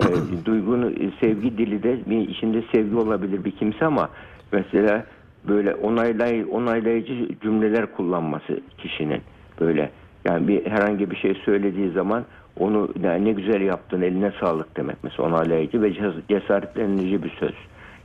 e, 0.00 0.44
duygunu 0.44 0.92
sevgi 1.20 1.58
dili 1.58 1.82
de 1.82 1.98
bir 2.06 2.28
içinde 2.28 2.64
sevgi 2.72 2.96
olabilir 2.96 3.44
bir 3.44 3.50
kimse 3.50 3.84
ama 3.84 4.08
mesela 4.52 5.06
böyle 5.48 5.74
onaylay, 5.74 6.44
onaylayıcı 6.50 7.28
cümleler 7.42 7.86
kullanması 7.86 8.60
kişinin 8.78 9.20
böyle 9.60 9.90
yani 10.24 10.48
bir 10.48 10.66
herhangi 10.66 11.10
bir 11.10 11.16
şey 11.16 11.34
söylediği 11.34 11.90
zaman 11.90 12.24
onu 12.58 12.88
yani 13.02 13.24
ne 13.24 13.32
güzel 13.32 13.60
yaptın 13.60 14.02
eline 14.02 14.32
sağlık 14.40 14.76
demek 14.76 14.96
mesela 15.02 15.28
onaylayıcı 15.28 15.82
ve 15.82 15.92
cesaretlendirici 16.28 17.22
bir 17.22 17.30
söz. 17.30 17.54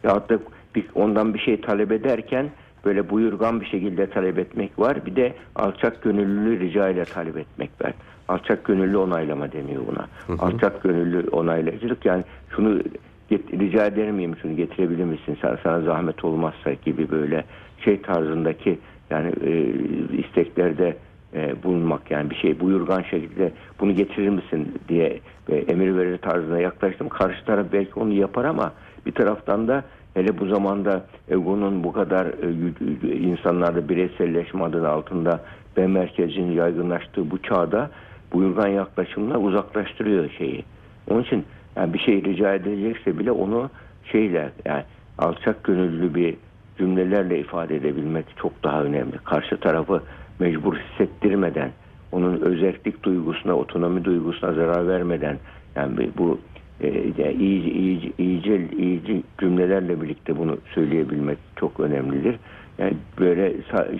Ya 0.03 0.15
da 0.15 0.39
bir, 0.75 0.85
ondan 0.95 1.33
bir 1.33 1.39
şey 1.39 1.61
talep 1.61 1.91
ederken 1.91 2.49
böyle 2.85 3.09
buyurgan 3.09 3.61
bir 3.61 3.65
şekilde 3.65 4.09
talep 4.09 4.39
etmek 4.39 4.79
var. 4.79 5.05
Bir 5.05 5.15
de 5.15 5.33
alçak 5.55 6.03
gönüllü 6.03 6.59
rica 6.59 6.89
ile 6.89 7.05
talep 7.05 7.37
etmek 7.37 7.69
var. 7.81 7.93
Alçak 8.27 8.65
gönüllü 8.65 8.97
onaylama 8.97 9.51
deniyor 9.51 9.83
buna. 9.87 10.07
Hı 10.27 10.33
hı. 10.33 10.45
Alçak 10.45 10.83
gönüllü 10.83 11.29
onaylayıcılık 11.29 12.05
yani 12.05 12.23
şunu 12.55 12.79
rica 13.31 13.85
eder 13.85 14.11
miyim 14.11 14.35
şunu 14.41 14.55
getirebilir 14.55 15.03
misin 15.03 15.37
sana, 15.41 15.57
sana 15.63 15.81
zahmet 15.81 16.25
olmazsa 16.25 16.73
gibi 16.73 17.11
böyle 17.11 17.43
şey 17.85 18.01
tarzındaki 18.01 18.79
yani 19.09 19.33
e, 19.45 19.65
isteklerde 20.17 20.97
e, 21.33 21.63
bulunmak 21.63 22.11
yani 22.11 22.29
bir 22.29 22.35
şey 22.35 22.59
buyurgan 22.59 23.01
şekilde 23.01 23.51
bunu 23.79 23.95
getirir 23.95 24.29
misin 24.29 24.73
diye 24.89 25.19
e, 25.49 25.55
emir 25.55 25.97
verir 25.97 26.17
tarzına 26.17 26.59
yaklaştım. 26.59 27.09
Karşı 27.09 27.45
taraf 27.45 27.65
belki 27.73 27.99
onu 27.99 28.13
yapar 28.13 28.45
ama 28.45 28.73
bir 29.05 29.11
taraftan 29.11 29.67
da 29.67 29.83
hele 30.13 30.39
bu 30.39 30.45
zamanda 30.45 31.05
egonun 31.29 31.83
bu 31.83 31.93
kadar 31.93 32.25
e, 32.25 33.17
insanlarda 33.17 33.89
bireyselleşme 33.89 34.63
adı 34.63 34.89
altında 34.89 35.43
ben 35.77 35.89
merkezin 35.89 36.51
yaygınlaştığı 36.51 37.31
bu 37.31 37.41
çağda 37.41 37.89
buyurgan 38.33 38.67
yaklaşımla 38.67 39.37
uzaklaştırıyor 39.37 40.29
şeyi. 40.29 40.63
Onun 41.09 41.23
için 41.23 41.45
yani 41.75 41.93
bir 41.93 41.99
şey 41.99 42.23
rica 42.23 42.53
edilecekse 42.53 43.19
bile 43.19 43.31
onu 43.31 43.69
şeyle 44.11 44.51
yani 44.65 44.83
alçak 45.17 45.63
gönüllü 45.63 46.15
bir 46.15 46.35
cümlelerle 46.77 47.39
ifade 47.39 47.75
edebilmek 47.75 48.25
çok 48.41 48.63
daha 48.63 48.83
önemli. 48.83 49.17
Karşı 49.17 49.57
tarafı 49.57 50.01
mecbur 50.39 50.77
hissettirmeden, 50.77 51.71
onun 52.11 52.41
özellik 52.41 53.03
duygusuna, 53.03 53.53
otonomi 53.53 54.05
duygusuna 54.05 54.53
zarar 54.53 54.87
vermeden 54.87 55.37
yani 55.75 56.09
bu 56.17 56.39
e, 56.81 57.03
iyice, 57.31 57.71
iyice, 57.73 58.11
iyice, 58.17 58.67
iyice 58.77 59.21
cümlelerle 59.39 60.01
birlikte 60.01 60.37
bunu 60.37 60.57
söyleyebilmek 60.73 61.37
çok 61.55 61.79
önemlidir. 61.79 62.35
Yani 62.77 62.93
böyle 63.19 63.53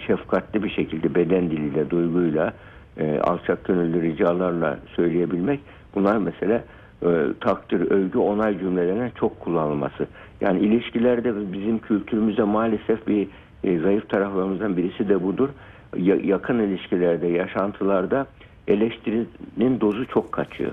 şefkatli 0.07 0.63
bir 0.63 0.69
şekilde 0.69 1.15
beden 1.15 1.51
diliyle, 1.51 1.89
duyguyla, 1.89 2.53
e, 2.97 3.19
alçak 3.19 3.65
gönüllü 3.65 4.01
ricalarla 4.01 4.79
söyleyebilmek 4.95 5.59
bunlar 5.95 6.17
mesela 6.17 6.63
e, 7.03 7.09
takdir, 7.39 7.91
övgü, 7.91 8.19
onay 8.19 8.59
cümlelerine 8.59 9.11
çok 9.19 9.39
kullanılması. 9.39 10.07
Yani 10.41 10.59
ilişkilerde 10.59 11.53
bizim 11.53 11.79
kültürümüzde 11.79 12.43
maalesef 12.43 13.07
bir 13.07 13.27
e, 13.63 13.79
zayıf 13.79 14.09
taraflarımızdan 14.09 14.77
birisi 14.77 15.09
de 15.09 15.23
budur. 15.23 15.49
Ya- 15.97 16.19
yakın 16.23 16.59
ilişkilerde, 16.59 17.27
yaşantılarda 17.27 18.27
eleştirinin 18.67 19.81
dozu 19.81 20.07
çok 20.07 20.31
kaçıyor. 20.31 20.71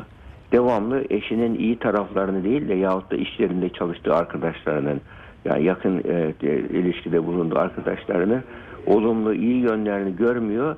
Devamlı 0.53 1.05
eşinin 1.11 1.55
iyi 1.55 1.79
taraflarını 1.79 2.45
değil 2.45 2.69
de 2.69 2.75
yahut 2.75 3.11
da 3.11 3.17
işlerinde 3.17 3.69
çalıştığı 3.69 4.15
arkadaşlarının 4.15 5.01
yani 5.45 5.65
yakın 5.65 5.99
e, 5.99 6.35
e, 6.43 6.59
ilişkide 6.59 7.27
bulunduğu 7.27 7.59
arkadaşlarının 7.59 8.43
olumlu 8.87 9.35
iyi 9.35 9.63
yönlerini 9.63 10.17
görmüyor. 10.17 10.77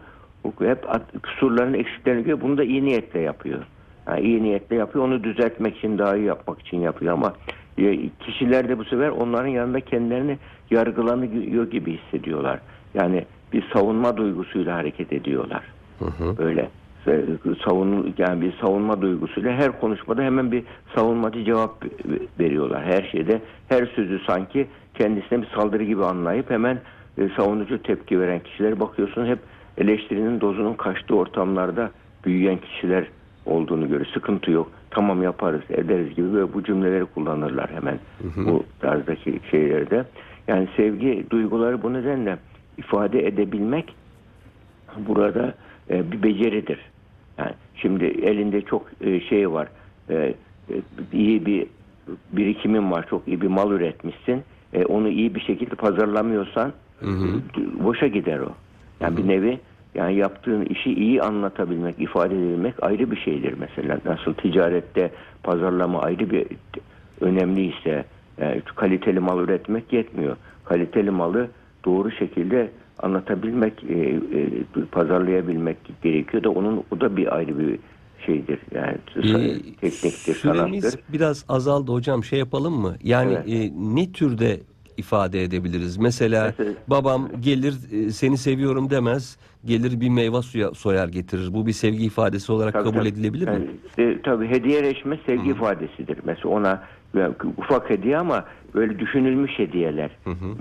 Hep 0.59 0.87
kusurlarını, 1.23 1.77
eksiklerini 1.77 2.21
görüyor. 2.21 2.41
Bunu 2.41 2.59
da 2.59 2.65
iyi 2.65 2.85
niyetle 2.85 3.21
yapıyor. 3.21 3.61
Yani 4.11 4.21
iyi 4.21 4.43
niyetle 4.43 4.77
yapıyor. 4.77 5.05
Onu 5.05 5.25
düzeltmek 5.25 5.77
için, 5.77 5.99
daha 5.99 6.17
iyi 6.17 6.27
yapmak 6.27 6.61
için 6.61 6.81
yapıyor 6.81 7.13
ama 7.13 7.33
e, 7.79 8.09
kişiler 8.09 8.69
de 8.69 8.79
bu 8.79 8.85
sefer 8.85 9.09
onların 9.09 9.49
yanında 9.49 9.81
kendilerini 9.81 10.39
yargılanıyor 10.71 11.71
gibi 11.71 11.99
hissediyorlar. 11.99 12.61
Yani 12.95 13.25
bir 13.53 13.65
savunma 13.73 14.17
duygusuyla 14.17 14.77
hareket 14.77 15.13
ediyorlar. 15.13 15.63
Böyle 16.39 16.69
e, 17.07 17.25
savun 17.65 18.15
yani 18.19 18.41
bir 18.41 18.53
savunma 18.61 19.03
duygusuyla 19.03 19.53
her 19.53 19.81
konuşmada 19.81 20.23
hemen 20.23 20.53
bir 20.53 20.65
savunmacı 20.95 21.45
cevap 21.45 21.85
veriyorlar. 22.41 22.85
Her 22.85 23.09
şeyde 23.13 23.41
her 23.69 23.87
sözü 23.87 24.21
sanki 24.27 24.67
kendisine 24.95 25.43
bir 25.43 25.47
saldırı 25.47 25.85
gibi 25.85 26.05
anlayıp 26.05 26.51
hemen 26.51 26.81
e, 27.19 27.29
savunucu 27.37 27.83
tepki 27.83 28.21
veren 28.21 28.41
kişiler 28.41 28.81
bakıyorsun 28.81 29.27
hep 29.27 29.39
eleştirinin 29.79 30.41
dozunun 30.41 30.75
kaçtığı 30.75 31.17
ortamlarda 31.17 31.91
büyüyen 32.25 32.57
kişiler 32.57 33.07
olduğunu 33.47 33.89
görüyor. 33.89 34.11
Sıkıntı 34.15 34.51
yok. 34.51 34.71
Tamam 34.91 35.23
yaparız, 35.23 35.63
ederiz 35.71 36.15
gibi 36.15 36.33
böyle 36.33 36.53
bu 36.53 36.65
cümleleri 36.65 37.05
kullanırlar 37.05 37.71
hemen 37.71 37.99
bu 38.37 38.65
tarzdaki 38.81 39.41
şeylerde. 39.51 40.05
Yani 40.49 40.69
sevgi 40.77 41.27
duyguları 41.31 41.83
bu 41.83 41.93
nedenle 41.93 42.39
ifade 42.79 43.27
edebilmek 43.27 43.95
burada 44.99 45.55
e, 45.91 46.13
bir 46.13 46.23
beceridir. 46.23 46.79
Yani 47.39 47.53
şimdi 47.75 48.05
elinde 48.05 48.63
çok 48.63 48.87
e, 49.01 49.21
şey 49.21 49.53
var. 49.53 49.69
E, 50.11 50.15
e, 50.15 50.35
iyi 51.13 51.47
bir 51.47 51.67
birikimin 52.33 52.91
var. 52.91 53.07
Çok 53.11 53.29
iyi 53.29 53.41
bir 53.41 53.49
mal 53.49 53.73
üretmişsin. 53.73 54.43
E, 54.73 54.85
onu 54.85 55.09
iyi 55.09 55.35
bir 55.35 55.41
şekilde 55.41 55.75
pazarlamıyorsan 55.75 56.73
e, 57.03 57.07
boşa 57.85 58.07
gider 58.07 58.39
o. 58.39 58.53
Yani 59.01 59.17
bir 59.17 59.29
nevi 59.29 59.59
yani 59.95 60.17
yaptığın 60.17 60.65
işi 60.65 60.93
iyi 60.95 61.23
anlatabilmek, 61.23 62.01
ifade 62.01 62.35
edebilmek 62.35 62.75
ayrı 62.83 63.11
bir 63.11 63.17
şeydir 63.17 63.55
mesela. 63.59 63.99
Nasıl 64.05 64.35
ticarette 64.35 65.11
pazarlama 65.43 66.01
ayrı 66.03 66.31
bir 66.31 66.47
önemliyse 67.21 68.05
yani 68.41 68.63
kaliteli 68.77 69.21
mal 69.21 69.45
üretmek 69.45 69.93
yetmiyor. 69.93 70.37
Kaliteli 70.65 71.11
malı 71.11 71.49
doğru 71.85 72.11
şekilde 72.11 72.71
anlatabilmek, 72.99 73.85
e, 73.89 73.95
e, 73.99 74.19
pazarlayabilmek 74.93 75.77
gerekiyor 76.03 76.43
da 76.45 76.51
onun 76.51 76.85
o 76.91 77.01
da 77.01 77.17
bir 77.17 77.37
ayrı 77.37 77.59
bir 77.59 77.79
şeydir. 78.27 78.59
Yani 78.75 78.97
Ee, 79.17 79.59
tekniktir, 79.81 80.35
sanattır. 80.35 80.95
biraz 81.09 81.45
azaldı 81.49 81.93
hocam. 81.93 82.25
Şey 82.25 82.39
yapalım 82.39 82.75
mı? 82.75 82.95
Yani 83.03 83.33
Evet. 83.33 83.49
e, 83.49 83.71
ne 83.95 84.13
türde 84.13 84.61
ifade 85.01 85.43
edebiliriz? 85.43 85.97
Mesela 85.97 86.55
babam 86.89 87.29
gelir 87.41 87.75
e, 87.93 88.11
seni 88.11 88.39
seviyorum 88.39 88.91
demez. 88.91 89.37
Gelir 89.65 90.01
bir 90.01 90.09
meyve 90.09 90.43
suya 90.43 90.71
soyar 90.75 91.09
getirir. 91.09 91.55
Bu 91.55 91.67
bir 91.67 91.73
sevgi 91.73 92.05
ifadesi 92.05 92.53
olarak 92.53 92.73
Tabii, 92.73 92.85
kabul 92.85 92.99
tabii. 92.99 93.09
edilebilir 93.09 93.49
mi? 93.49 93.69
Yani, 93.99 94.11
e, 94.11 94.23
tabii 94.23 94.49
hediyeleşme 94.49 95.19
sevgi 95.27 95.51
ifadesidir. 95.51 96.19
Mesela 96.25 96.49
ona 96.49 96.83
yani 97.15 97.35
ufak 97.57 97.91
hediye 97.91 98.19
ama 98.19 98.45
böyle 98.75 98.99
düşünülmüş 98.99 99.59
hediyeler. 99.59 100.11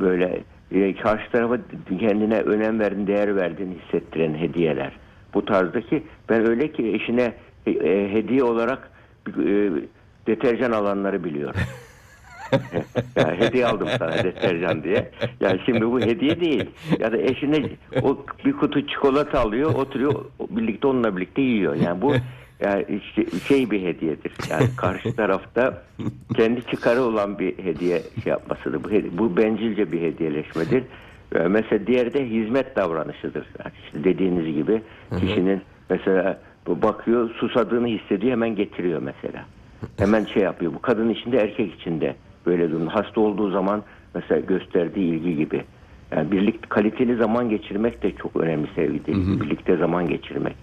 Böyle 0.02 0.44
e, 0.72 0.96
karşı 0.96 1.32
tarafa 1.32 1.58
kendine 2.00 2.40
önem 2.40 2.80
verdin, 2.80 3.08
değer 3.08 3.36
verdiğini 3.36 3.74
hissettiren 3.86 4.34
hediyeler. 4.34 4.92
Bu 5.34 5.46
tarzdaki 5.46 6.04
ben 6.30 6.50
öyle 6.50 6.72
ki 6.72 6.88
eşine 6.88 7.34
e, 7.66 7.72
e, 7.72 8.14
hediye 8.14 8.44
olarak 8.44 8.92
e, 9.28 9.72
deterjan 10.28 10.72
alanları 10.72 11.24
biliyorum. 11.24 11.62
yani 13.16 13.38
hediye 13.40 13.66
aldım 13.66 13.88
sana 14.00 14.24
deterjan 14.24 14.84
diye. 14.84 15.12
Yani 15.40 15.60
şimdi 15.66 15.92
bu 15.92 16.00
hediye 16.02 16.40
değil. 16.40 16.70
Ya 17.00 17.12
da 17.12 17.18
eşine 17.18 17.70
o 18.02 18.18
bir 18.46 18.54
kutu 18.54 18.88
çikolata 18.88 19.40
alıyor, 19.40 19.74
oturuyor 19.76 20.26
birlikte 20.50 20.88
onunla 20.88 21.18
birlikte 21.18 21.42
yiyor. 21.42 21.76
Yani 21.76 22.02
bu 22.02 22.14
yani 22.66 22.86
işte 22.90 23.40
şey 23.40 23.72
bir 23.72 23.82
hediyedir. 23.82 24.32
Yani 24.50 24.66
karşı 24.78 25.16
tarafta 25.16 25.84
kendi 26.36 26.66
çıkarı 26.66 27.02
olan 27.02 27.40
bir 27.40 27.58
hediye 27.58 28.02
şey 28.24 28.32
yapmasıdır. 28.32 28.84
Bu, 28.84 29.18
bu 29.18 29.38
bencilce 29.38 29.92
bir 29.92 30.02
hediyeleşmedir. 30.02 30.84
Ee, 31.36 31.40
Mesela 31.40 31.88
diğeri 31.88 32.14
de 32.14 32.30
hizmet 32.30 32.76
davranışıdır. 32.76 33.46
Yani 33.66 33.74
işte 33.86 34.04
dediğiniz 34.04 34.56
gibi 34.56 34.82
kişinin 35.20 35.62
mesela 35.90 36.40
bakıyor 36.68 37.30
susadığını 37.30 37.88
hissediyor 37.88 38.32
hemen 38.32 38.56
getiriyor 38.56 39.02
mesela. 39.02 39.46
Hemen 39.98 40.26
şey 40.26 40.44
yapıyor. 40.44 40.74
Bu 40.74 40.82
kadın 40.82 41.10
içinde 41.10 41.38
erkek 41.38 41.74
içinde 41.82 42.16
böyle 42.46 42.72
durum. 42.72 42.88
Hasta 42.88 43.22
olduğu 43.22 43.52
zaman 43.52 43.84
mesela 44.16 44.42
gösterdiği 44.42 45.06
ilgi 45.14 45.36
gibi. 45.36 45.64
Yani 46.16 46.32
birlikte 46.32 46.68
kaliteli 46.70 47.16
zaman 47.16 47.50
geçirmek 47.50 48.04
de 48.04 48.12
çok 48.12 48.36
önemli 48.36 48.68
sevgidir. 48.76 49.14
Birlikte 49.42 49.78
zaman 49.78 50.08
geçirmek. 50.08 50.56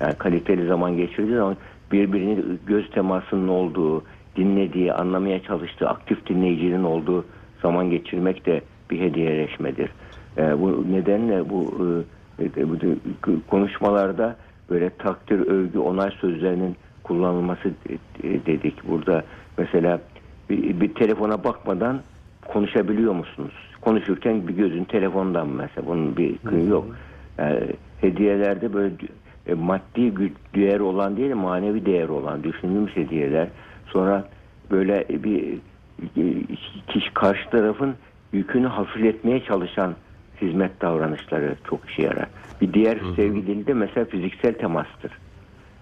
Yani 0.00 0.14
kaliteli 0.14 0.66
zaman 0.66 0.96
geçirdiği 0.96 1.36
zaman 1.36 1.56
birbirini 1.92 2.38
göz 2.66 2.90
temasının 2.90 3.48
olduğu, 3.48 4.04
dinlediği, 4.36 4.92
anlamaya 4.92 5.42
çalıştığı, 5.42 5.88
aktif 5.88 6.26
dinleyicinin 6.26 6.84
olduğu 6.84 7.24
zaman 7.62 7.90
geçirmek 7.90 8.46
de 8.46 8.60
bir 8.90 9.00
hediyeleşmedir. 9.00 9.90
Ee, 10.38 10.60
bu 10.60 10.92
nedenle 10.92 11.50
bu, 11.50 11.74
e, 12.56 12.68
bu 12.70 12.80
de- 12.80 12.96
konuşmalarda 13.48 14.36
böyle 14.70 14.90
takdir, 14.90 15.38
övgü, 15.46 15.78
onay 15.78 16.10
sözlerinin 16.10 16.76
kullanılması 17.02 17.64
de- 18.22 18.46
dedik. 18.46 18.88
Burada 18.88 19.24
mesela 19.58 20.00
bir, 20.50 20.80
bir 20.80 20.94
telefona 20.94 21.44
bakmadan 21.44 22.00
konuşabiliyor 22.46 23.12
musunuz? 23.12 23.52
Konuşurken 23.80 24.48
bir 24.48 24.54
gözün 24.54 24.84
telefondan 24.84 25.48
mesela 25.48 25.86
bunun 25.86 26.16
bir 26.16 26.38
kıyı 26.38 26.66
yok. 26.68 26.86
Yani 27.38 27.60
hediyelerde 28.00 28.72
böyle 28.72 28.94
e, 29.46 29.54
maddi 29.54 30.32
değer 30.54 30.80
olan 30.80 31.16
değil 31.16 31.34
manevi 31.34 31.86
değer 31.86 32.08
olan 32.08 32.44
düşünülmüş 32.44 32.96
hediyeler. 32.96 33.48
Sonra 33.86 34.24
böyle 34.70 35.06
bir 35.08 35.58
e, 36.16 36.22
kişi 36.88 37.14
karşı 37.14 37.50
tarafın 37.50 37.94
yükünü 38.32 38.66
hafifletmeye 38.66 39.44
çalışan 39.44 39.94
hizmet 40.40 40.80
davranışları 40.80 41.56
çok 41.70 41.90
işe 41.90 42.02
yarar. 42.02 42.26
Bir 42.60 42.72
diğer 42.72 42.98
sevgi 43.16 43.46
dili 43.46 43.66
de 43.66 43.74
mesela 43.74 44.06
fiziksel 44.06 44.54
temastır. 44.54 45.12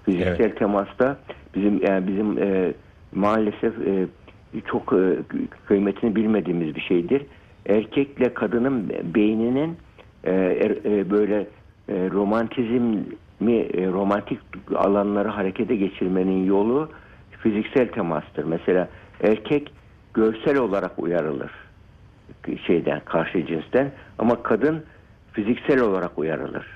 Fiziksel 0.05 0.55
temasta 0.55 1.17
bizim 1.55 1.87
yani 1.87 2.07
bizim 2.07 2.39
e, 2.39 2.73
maalesef 3.13 3.79
e, 3.87 4.07
çok 4.67 4.93
e, 4.93 5.17
kıymetini 5.67 6.17
bilmediğimiz 6.17 6.75
bir 6.75 6.81
şeydir. 6.81 7.23
Erkekle 7.67 8.35
kadının 8.35 8.93
beyninin 9.15 9.77
e, 10.25 10.33
er- 10.33 10.91
e, 10.99 11.11
böyle 11.11 11.47
e, 11.89 12.11
romantizmi 12.11 13.05
romantik 13.93 14.39
alanları 14.75 15.29
harekete 15.29 15.77
geçirmenin 15.77 16.45
yolu 16.45 16.89
fiziksel 17.39 17.89
temastır. 17.89 18.45
Mesela 18.45 18.89
erkek 19.23 19.73
görsel 20.15 20.59
olarak 20.59 20.99
uyarılır 20.99 21.51
şeyden 22.67 23.01
karşı 23.05 23.47
cinsten 23.47 23.93
ama 24.19 24.43
kadın 24.43 24.85
fiziksel 25.33 25.81
olarak 25.81 26.19
uyarılır. 26.19 26.67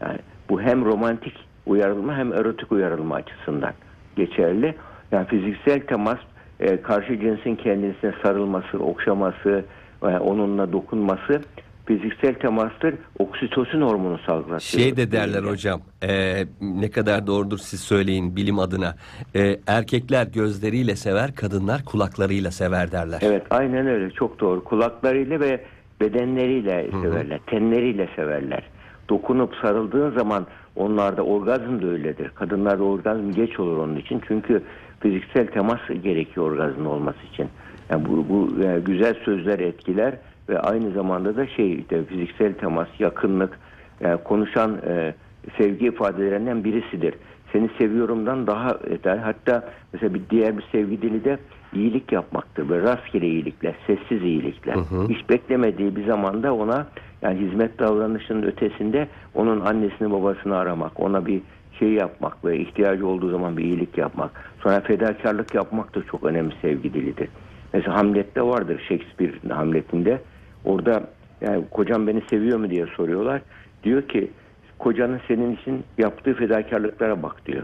Yani 0.00 0.18
Bu 0.50 0.60
hem 0.60 0.84
romantik 0.84 1.34
uyarılma 1.66 2.16
hem 2.16 2.32
erotik 2.32 2.72
uyarılma 2.72 3.14
açısından 3.14 3.72
geçerli. 4.16 4.74
Yani 5.12 5.26
fiziksel 5.26 5.80
temas 5.80 6.18
e, 6.60 6.82
karşı 6.82 7.20
cinsin 7.20 7.56
kendisine 7.56 8.12
sarılması, 8.22 8.78
okşaması, 8.78 9.64
e, 10.02 10.06
onunla 10.06 10.72
dokunması 10.72 11.42
fiziksel 11.86 12.34
temastır. 12.34 12.94
Oksitosin 13.18 13.80
hormonu 13.80 14.18
salgılatıyor. 14.26 14.60
Şey 14.60 14.96
de 14.96 15.12
derler 15.12 15.42
hocam 15.42 15.80
e, 16.02 16.44
ne 16.60 16.90
kadar 16.90 17.26
doğrudur 17.26 17.58
siz 17.58 17.80
söyleyin 17.80 18.36
bilim 18.36 18.58
adına. 18.58 18.94
E, 19.34 19.56
erkekler 19.66 20.26
gözleriyle 20.26 20.96
sever 20.96 21.34
kadınlar 21.34 21.84
kulaklarıyla 21.84 22.50
sever 22.50 22.92
derler. 22.92 23.20
Evet 23.22 23.42
aynen 23.50 23.86
öyle 23.86 24.10
çok 24.10 24.40
doğru. 24.40 24.64
Kulaklarıyla 24.64 25.40
ve 25.40 25.60
bedenleriyle 26.00 26.90
severler. 27.02 27.40
Tenleriyle 27.46 28.08
severler. 28.16 28.62
Dokunup 29.08 29.54
sarıldığın 29.62 30.18
zaman 30.18 30.46
onlarda 30.76 31.22
orgazm 31.22 31.82
da 31.82 31.86
öyledir. 31.86 32.28
Kadınlarda 32.28 32.84
orgazm 32.84 33.30
geç 33.30 33.60
olur 33.60 33.76
onun 33.76 33.96
için. 33.96 34.22
Çünkü 34.28 34.62
fiziksel 35.00 35.46
temas 35.46 35.80
gerekiyor 36.02 36.50
orgazmın 36.50 36.84
olması 36.84 37.18
için. 37.32 37.48
Yani 37.90 38.04
bu, 38.08 38.28
bu 38.28 38.62
e, 38.64 38.80
güzel 38.80 39.14
sözler 39.24 39.58
etkiler 39.58 40.14
ve 40.48 40.58
aynı 40.58 40.90
zamanda 40.90 41.36
da 41.36 41.46
şey 41.46 41.74
işte 41.74 42.04
fiziksel 42.04 42.54
temas, 42.54 42.88
yakınlık, 42.98 43.58
yani 44.00 44.22
konuşan 44.24 44.78
e, 44.88 45.14
sevgi 45.58 45.86
ifadelerinden 45.86 46.64
birisidir. 46.64 47.14
Seni 47.52 47.70
seviyorumdan 47.78 48.46
daha 48.46 48.78
eder. 48.90 49.16
Hatta 49.16 49.68
mesela 49.92 50.14
bir 50.14 50.22
diğer 50.30 50.58
bir 50.58 50.64
sevgi 50.72 51.02
dili 51.02 51.24
de 51.24 51.38
iyilik 51.74 52.12
yapmaktır. 52.12 52.68
Böyle 52.68 52.82
rastgele 52.82 53.26
iyilikler, 53.26 53.74
sessiz 53.86 54.22
iyilikler. 54.22 54.76
Hiç 55.08 55.30
beklemediği 55.30 55.96
bir 55.96 56.06
zamanda 56.06 56.54
ona 56.54 56.86
yani 57.22 57.40
hizmet 57.40 57.78
davranışının 57.78 58.42
ötesinde 58.42 59.08
onun 59.34 59.60
annesini 59.60 60.12
babasını 60.12 60.56
aramak, 60.56 61.00
ona 61.00 61.26
bir 61.26 61.40
şey 61.78 61.92
yapmak 61.92 62.44
ve 62.44 62.58
ihtiyacı 62.58 63.06
olduğu 63.06 63.30
zaman 63.30 63.56
bir 63.56 63.64
iyilik 63.64 63.98
yapmak. 63.98 64.30
Sonra 64.62 64.80
fedakarlık 64.80 65.54
yapmak 65.54 65.94
da 65.94 66.02
çok 66.02 66.24
önemli 66.24 66.54
sevgi 66.62 66.94
dilidir. 66.94 67.28
Mesela 67.72 67.96
Hamlet'te 67.96 68.42
vardır 68.42 68.84
Shakespeare'in 68.88 69.50
Hamlet'inde. 69.50 70.20
Orada 70.64 71.02
yani 71.40 71.64
kocam 71.70 72.06
beni 72.06 72.22
seviyor 72.30 72.58
mu 72.58 72.70
diye 72.70 72.86
soruyorlar. 72.86 73.42
Diyor 73.84 74.02
ki 74.02 74.30
kocanın 74.78 75.20
senin 75.28 75.56
için 75.56 75.84
yaptığı 75.98 76.34
fedakarlıklara 76.34 77.22
bak 77.22 77.46
diyor 77.46 77.62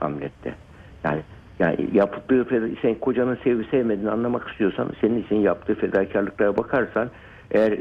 Hamlet'te. 0.00 0.54
Yani 1.04 1.20
yani 1.58 1.88
yaptığı 1.92 2.46
sen 2.82 2.94
kocanın 2.94 3.38
sevgi 3.44 3.68
sevmediğini 3.70 4.10
anlamak 4.10 4.48
istiyorsan 4.48 4.90
senin 5.00 5.22
için 5.22 5.36
yaptığı 5.36 5.74
fedakarlıklara 5.74 6.56
bakarsan 6.56 7.10
eğer 7.50 7.78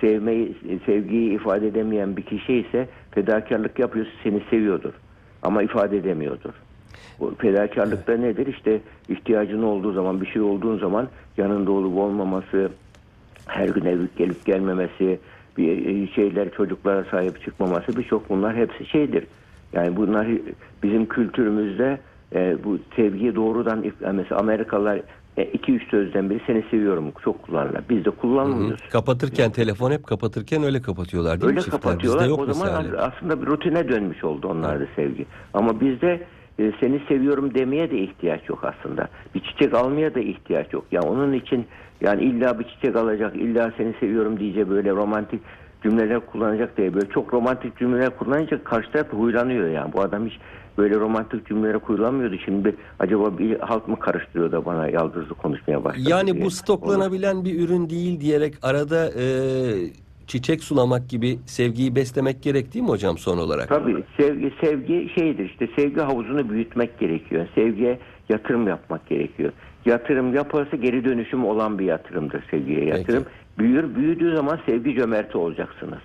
sevmeyi 0.00 0.56
sevgiyi 0.86 1.32
ifade 1.34 1.66
edemeyen 1.66 2.16
bir 2.16 2.22
kişi 2.22 2.54
ise 2.54 2.88
fedakarlık 3.14 3.78
yapıyorsa 3.78 4.12
seni 4.22 4.42
seviyordur 4.50 4.92
ama 5.42 5.62
ifade 5.62 5.96
edemiyordur. 5.96 6.52
Bu 7.20 7.34
fedakarlıkta 7.38 8.16
nedir? 8.16 8.46
İşte 8.46 8.80
ihtiyacın 9.08 9.62
olduğu 9.62 9.92
zaman, 9.92 10.20
bir 10.20 10.26
şey 10.26 10.42
olduğun 10.42 10.78
zaman 10.78 11.08
yanında 11.36 11.72
olup 11.72 11.98
olmaması, 11.98 12.70
her 13.46 13.68
gün 13.68 13.84
eve 13.84 14.02
gelip 14.16 14.44
gelmemesi, 14.44 15.18
bir 15.56 16.08
şeyler 16.12 16.50
çocuklara 16.50 17.04
sahip 17.04 17.42
çıkmaması 17.44 17.96
birçok 17.96 18.28
bunlar 18.28 18.56
hepsi 18.56 18.86
şeydir. 18.86 19.26
Yani 19.72 19.96
bunlar 19.96 20.26
bizim 20.82 21.06
kültürümüzde 21.06 21.98
e, 22.34 22.56
bu 22.64 22.78
sevgiyi 22.96 23.34
doğrudan 23.34 23.84
mesela 24.12 24.40
Amerikalılar 24.40 25.00
e, 25.36 25.44
iki 25.44 25.72
üç 25.72 25.90
sözden 25.90 26.30
biri 26.30 26.40
seni 26.46 26.64
seviyorum 26.70 27.12
çok 27.24 27.42
kullanırlar. 27.42 27.82
Biz 27.90 28.04
de 28.04 28.10
kullanmıyoruz. 28.10 28.80
Kapatırken 28.90 29.52
telefon 29.52 29.90
hep 29.90 30.06
kapatırken 30.06 30.62
öyle 30.62 30.82
kapatıyorlar 30.82 31.40
değil 31.40 31.48
Öyle 31.50 31.60
mi 31.60 31.62
çiftler? 31.64 31.80
kapatıyorlar. 31.80 32.22
Bizde 32.22 32.30
yok 32.30 32.48
o 32.48 32.52
zaman 32.52 32.82
mesela. 32.84 33.02
aslında 33.02 33.42
bir 33.42 33.46
rutine 33.46 33.88
dönmüş 33.88 34.24
oldu 34.24 34.48
onlarda 34.48 34.86
sevgi. 34.96 35.26
Ama 35.54 35.80
bizde 35.80 36.26
e, 36.58 36.72
seni 36.80 37.00
seviyorum 37.08 37.54
demeye 37.54 37.90
de 37.90 37.98
ihtiyaç 37.98 38.48
yok 38.48 38.64
aslında. 38.64 39.08
Bir 39.34 39.40
çiçek 39.40 39.74
almaya 39.74 40.14
da 40.14 40.20
ihtiyaç 40.20 40.72
yok. 40.72 40.84
Yani 40.92 41.06
onun 41.06 41.32
için 41.32 41.66
yani 42.00 42.22
illa 42.22 42.58
bir 42.58 42.64
çiçek 42.64 42.96
alacak, 42.96 43.36
illa 43.36 43.72
seni 43.76 43.94
seviyorum 44.00 44.40
diyece 44.40 44.70
böyle 44.70 44.90
romantik 44.90 45.40
cümleler 45.82 46.20
kullanacak 46.20 46.76
diye 46.76 46.94
böyle 46.94 47.08
çok 47.08 47.34
romantik 47.34 47.78
cümleler 47.78 48.16
kullanınca 48.16 48.64
karşı 48.64 48.92
taraf 48.92 49.12
huylanıyor 49.12 49.68
yani. 49.68 49.92
Bu 49.92 50.00
adam 50.00 50.26
hiç 50.26 50.38
böyle 50.78 50.94
romantik 51.00 51.46
cümleler 51.48 51.78
kullanmıyordu. 51.78 52.36
Şimdi 52.44 52.76
acaba 52.98 53.38
bir 53.38 53.60
halk 53.60 53.88
mı 53.88 53.98
karıştırıyor 53.98 54.52
da 54.52 54.64
bana 54.64 54.88
yaldızlı 54.88 55.34
konuşmaya 55.34 55.84
başladı 55.84 56.04
Yani 56.10 56.34
diye. 56.34 56.44
bu 56.44 56.50
stoklanabilen 56.50 57.44
bir 57.44 57.60
ürün 57.60 57.90
değil 57.90 58.20
diyerek 58.20 58.54
arada 58.62 59.10
e, 59.20 59.24
çiçek 60.26 60.62
sulamak 60.64 61.08
gibi 61.08 61.38
sevgiyi 61.46 61.96
beslemek 61.96 62.42
gerek 62.42 62.74
değil 62.74 62.84
mi 62.84 62.88
hocam 62.90 63.18
son 63.18 63.38
olarak? 63.38 63.68
Tabii 63.68 64.04
sevgi 64.16 64.52
sevgi 64.60 65.10
şeydir 65.18 65.44
işte 65.44 65.68
sevgi 65.76 66.00
havuzunu 66.00 66.48
büyütmek 66.50 66.98
gerekiyor. 66.98 67.46
Sevgiye 67.54 67.98
yatırım 68.28 68.68
yapmak 68.68 69.08
gerekiyor. 69.08 69.52
Yatırım 69.86 70.34
yaparsa 70.34 70.76
geri 70.76 71.04
dönüşüm 71.04 71.44
olan 71.44 71.78
bir 71.78 71.84
yatırımdır 71.84 72.44
sevgiye 72.50 72.84
yatırım. 72.84 73.24
Büyür 73.58 73.94
büyüdüğü 73.94 74.36
zaman 74.36 74.58
sevgi 74.66 74.94
cömerti 74.94 75.38
olacaksınız. 75.38 75.98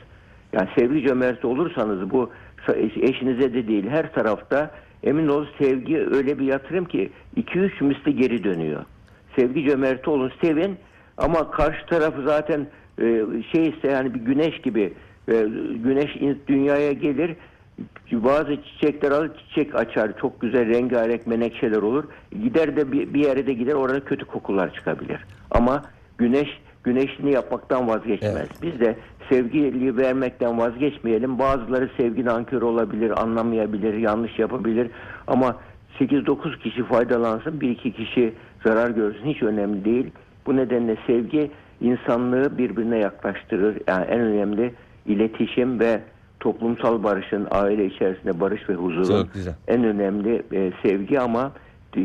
Yani 0.53 0.69
sevgi 0.77 1.07
cömerti 1.07 1.47
olursanız 1.47 2.11
bu 2.11 2.29
eşinize 2.75 3.53
de 3.53 3.67
değil 3.67 3.89
her 3.89 4.13
tarafta 4.13 4.71
emin 5.03 5.27
ol 5.27 5.45
sevgi 5.57 5.97
öyle 5.97 6.39
bir 6.39 6.45
yatırım 6.45 6.85
ki 6.85 7.09
2-3 7.37 7.83
misli 7.83 8.15
geri 8.15 8.43
dönüyor. 8.43 8.85
Sevgi 9.35 9.63
cömerti 9.69 10.09
olun 10.09 10.31
sevin. 10.41 10.77
Ama 11.17 11.51
karşı 11.51 11.85
tarafı 11.85 12.21
zaten 12.25 12.67
e, 13.01 13.25
şeyse 13.51 13.91
yani 13.91 14.13
bir 14.13 14.19
güneş 14.19 14.61
gibi 14.61 14.93
e, 15.31 15.45
güneş 15.83 16.09
dünyaya 16.47 16.91
gelir. 16.91 17.35
Bazı 18.11 18.57
çiçekler 18.63 19.11
alır 19.11 19.31
çiçek 19.37 19.75
açar. 19.75 20.17
Çok 20.21 20.41
güzel 20.41 20.69
rengarenk 20.69 21.27
menekşeler 21.27 21.81
olur. 21.81 22.03
Gider 22.43 22.75
de 22.75 22.91
bir, 22.91 23.13
bir 23.13 23.25
yere 23.25 23.47
de 23.47 23.53
gider 23.53 23.73
orada 23.73 23.99
kötü 23.99 24.25
kokular 24.25 24.73
çıkabilir. 24.73 25.25
Ama 25.51 25.81
güneş 26.17 26.49
güneşini 26.87 27.31
yapmaktan 27.31 27.87
vazgeçmez 27.87 28.35
Evet. 28.35 28.49
biz 28.61 28.79
de 28.79 28.95
sevgiyi 29.29 29.97
vermekten 29.97 30.57
vazgeçmeyelim 30.57 31.39
bazıları 31.39 31.89
sevgi 31.97 32.25
nankörü 32.25 32.65
olabilir 32.65 33.21
anlamayabilir 33.21 33.93
yanlış 33.93 34.39
yapabilir 34.39 34.91
ama 35.27 35.55
8-9 35.99 36.59
kişi 36.59 36.83
faydalansın 36.83 37.61
bir 37.61 37.69
iki 37.69 37.91
kişi 37.91 38.33
zarar 38.63 38.89
görsün 38.89 39.25
hiç 39.25 39.43
önemli 39.43 39.85
değil 39.85 40.11
bu 40.45 40.55
nedenle 40.57 40.97
sevgi 41.07 41.51
insanlığı 41.81 42.57
birbirine 42.57 42.97
yaklaştırır. 42.97 43.77
Yani 43.87 44.05
en 44.05 44.19
önemli 44.19 44.73
iletişim 45.05 45.79
ve 45.79 46.01
toplumsal 46.39 47.03
barışın, 47.03 47.47
aile 47.51 47.85
içerisinde 47.85 48.39
barış 48.39 48.69
ve 48.69 48.73
huzurun 48.73 49.29
en 49.67 49.83
önemli 49.83 50.43
e, 50.53 50.71
sevgi 50.83 51.19
ama 51.19 51.51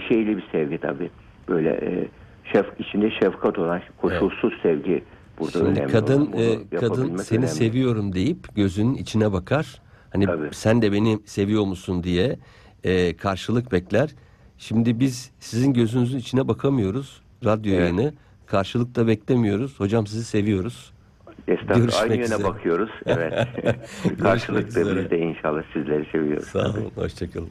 şeyli 0.09 0.37
bir 0.37 0.45
sevgi 0.53 0.79
tabii. 0.79 1.11
Böyle 1.49 1.71
e, 1.71 2.09
şef 2.53 2.67
içinde 2.79 3.11
şefkat 3.11 3.59
olan 3.59 3.81
koşulsuz 4.01 4.53
sevgi 4.63 5.05
burada 5.39 5.53
Şimdi 5.53 5.65
önemli. 5.71 5.93
kadın 5.93 6.33
e, 6.33 6.77
kadın 6.77 7.17
seni 7.17 7.39
önemli. 7.39 7.51
seviyorum 7.53 8.13
deyip 8.13 8.57
gözünün 8.57 8.95
içine 8.95 9.33
bakar. 9.33 9.83
Hani 10.13 10.27
Tabii. 10.27 10.49
sen 10.53 10.83
de 10.83 10.93
beni 10.93 11.19
seviyor 11.25 11.65
musun 11.65 12.03
diye 12.03 12.39
e, 12.85 13.17
karşılık 13.17 13.73
bekler. 13.73 14.11
Şimdi 14.59 15.01
biz 15.01 15.31
sizin 15.39 15.73
gözünüzün 15.73 16.19
içine 16.19 16.49
bakamıyoruz. 16.49 17.23
Radyo 17.45 17.73
Evet. 17.73 17.81
yayını 17.83 18.15
karşılık 18.47 18.95
da 18.95 19.07
beklemiyoruz. 19.07 19.81
Hocam 19.81 20.07
sizi 20.07 20.25
seviyoruz. 20.25 20.93
Estağfurullah. 21.49 22.03
Aynı 22.03 22.17
yöne 22.17 22.45
bakıyoruz. 22.45 22.91
Evet. 23.07 23.49
Karşılıklı 24.23 24.97
biz 24.97 25.11
de 25.11 25.19
inşallah 25.19 25.63
sizleri 25.73 26.07
seviyoruz. 26.13 26.45
Sağ 26.45 26.59
olun. 26.71 26.91
Hoşçakalın. 26.95 27.49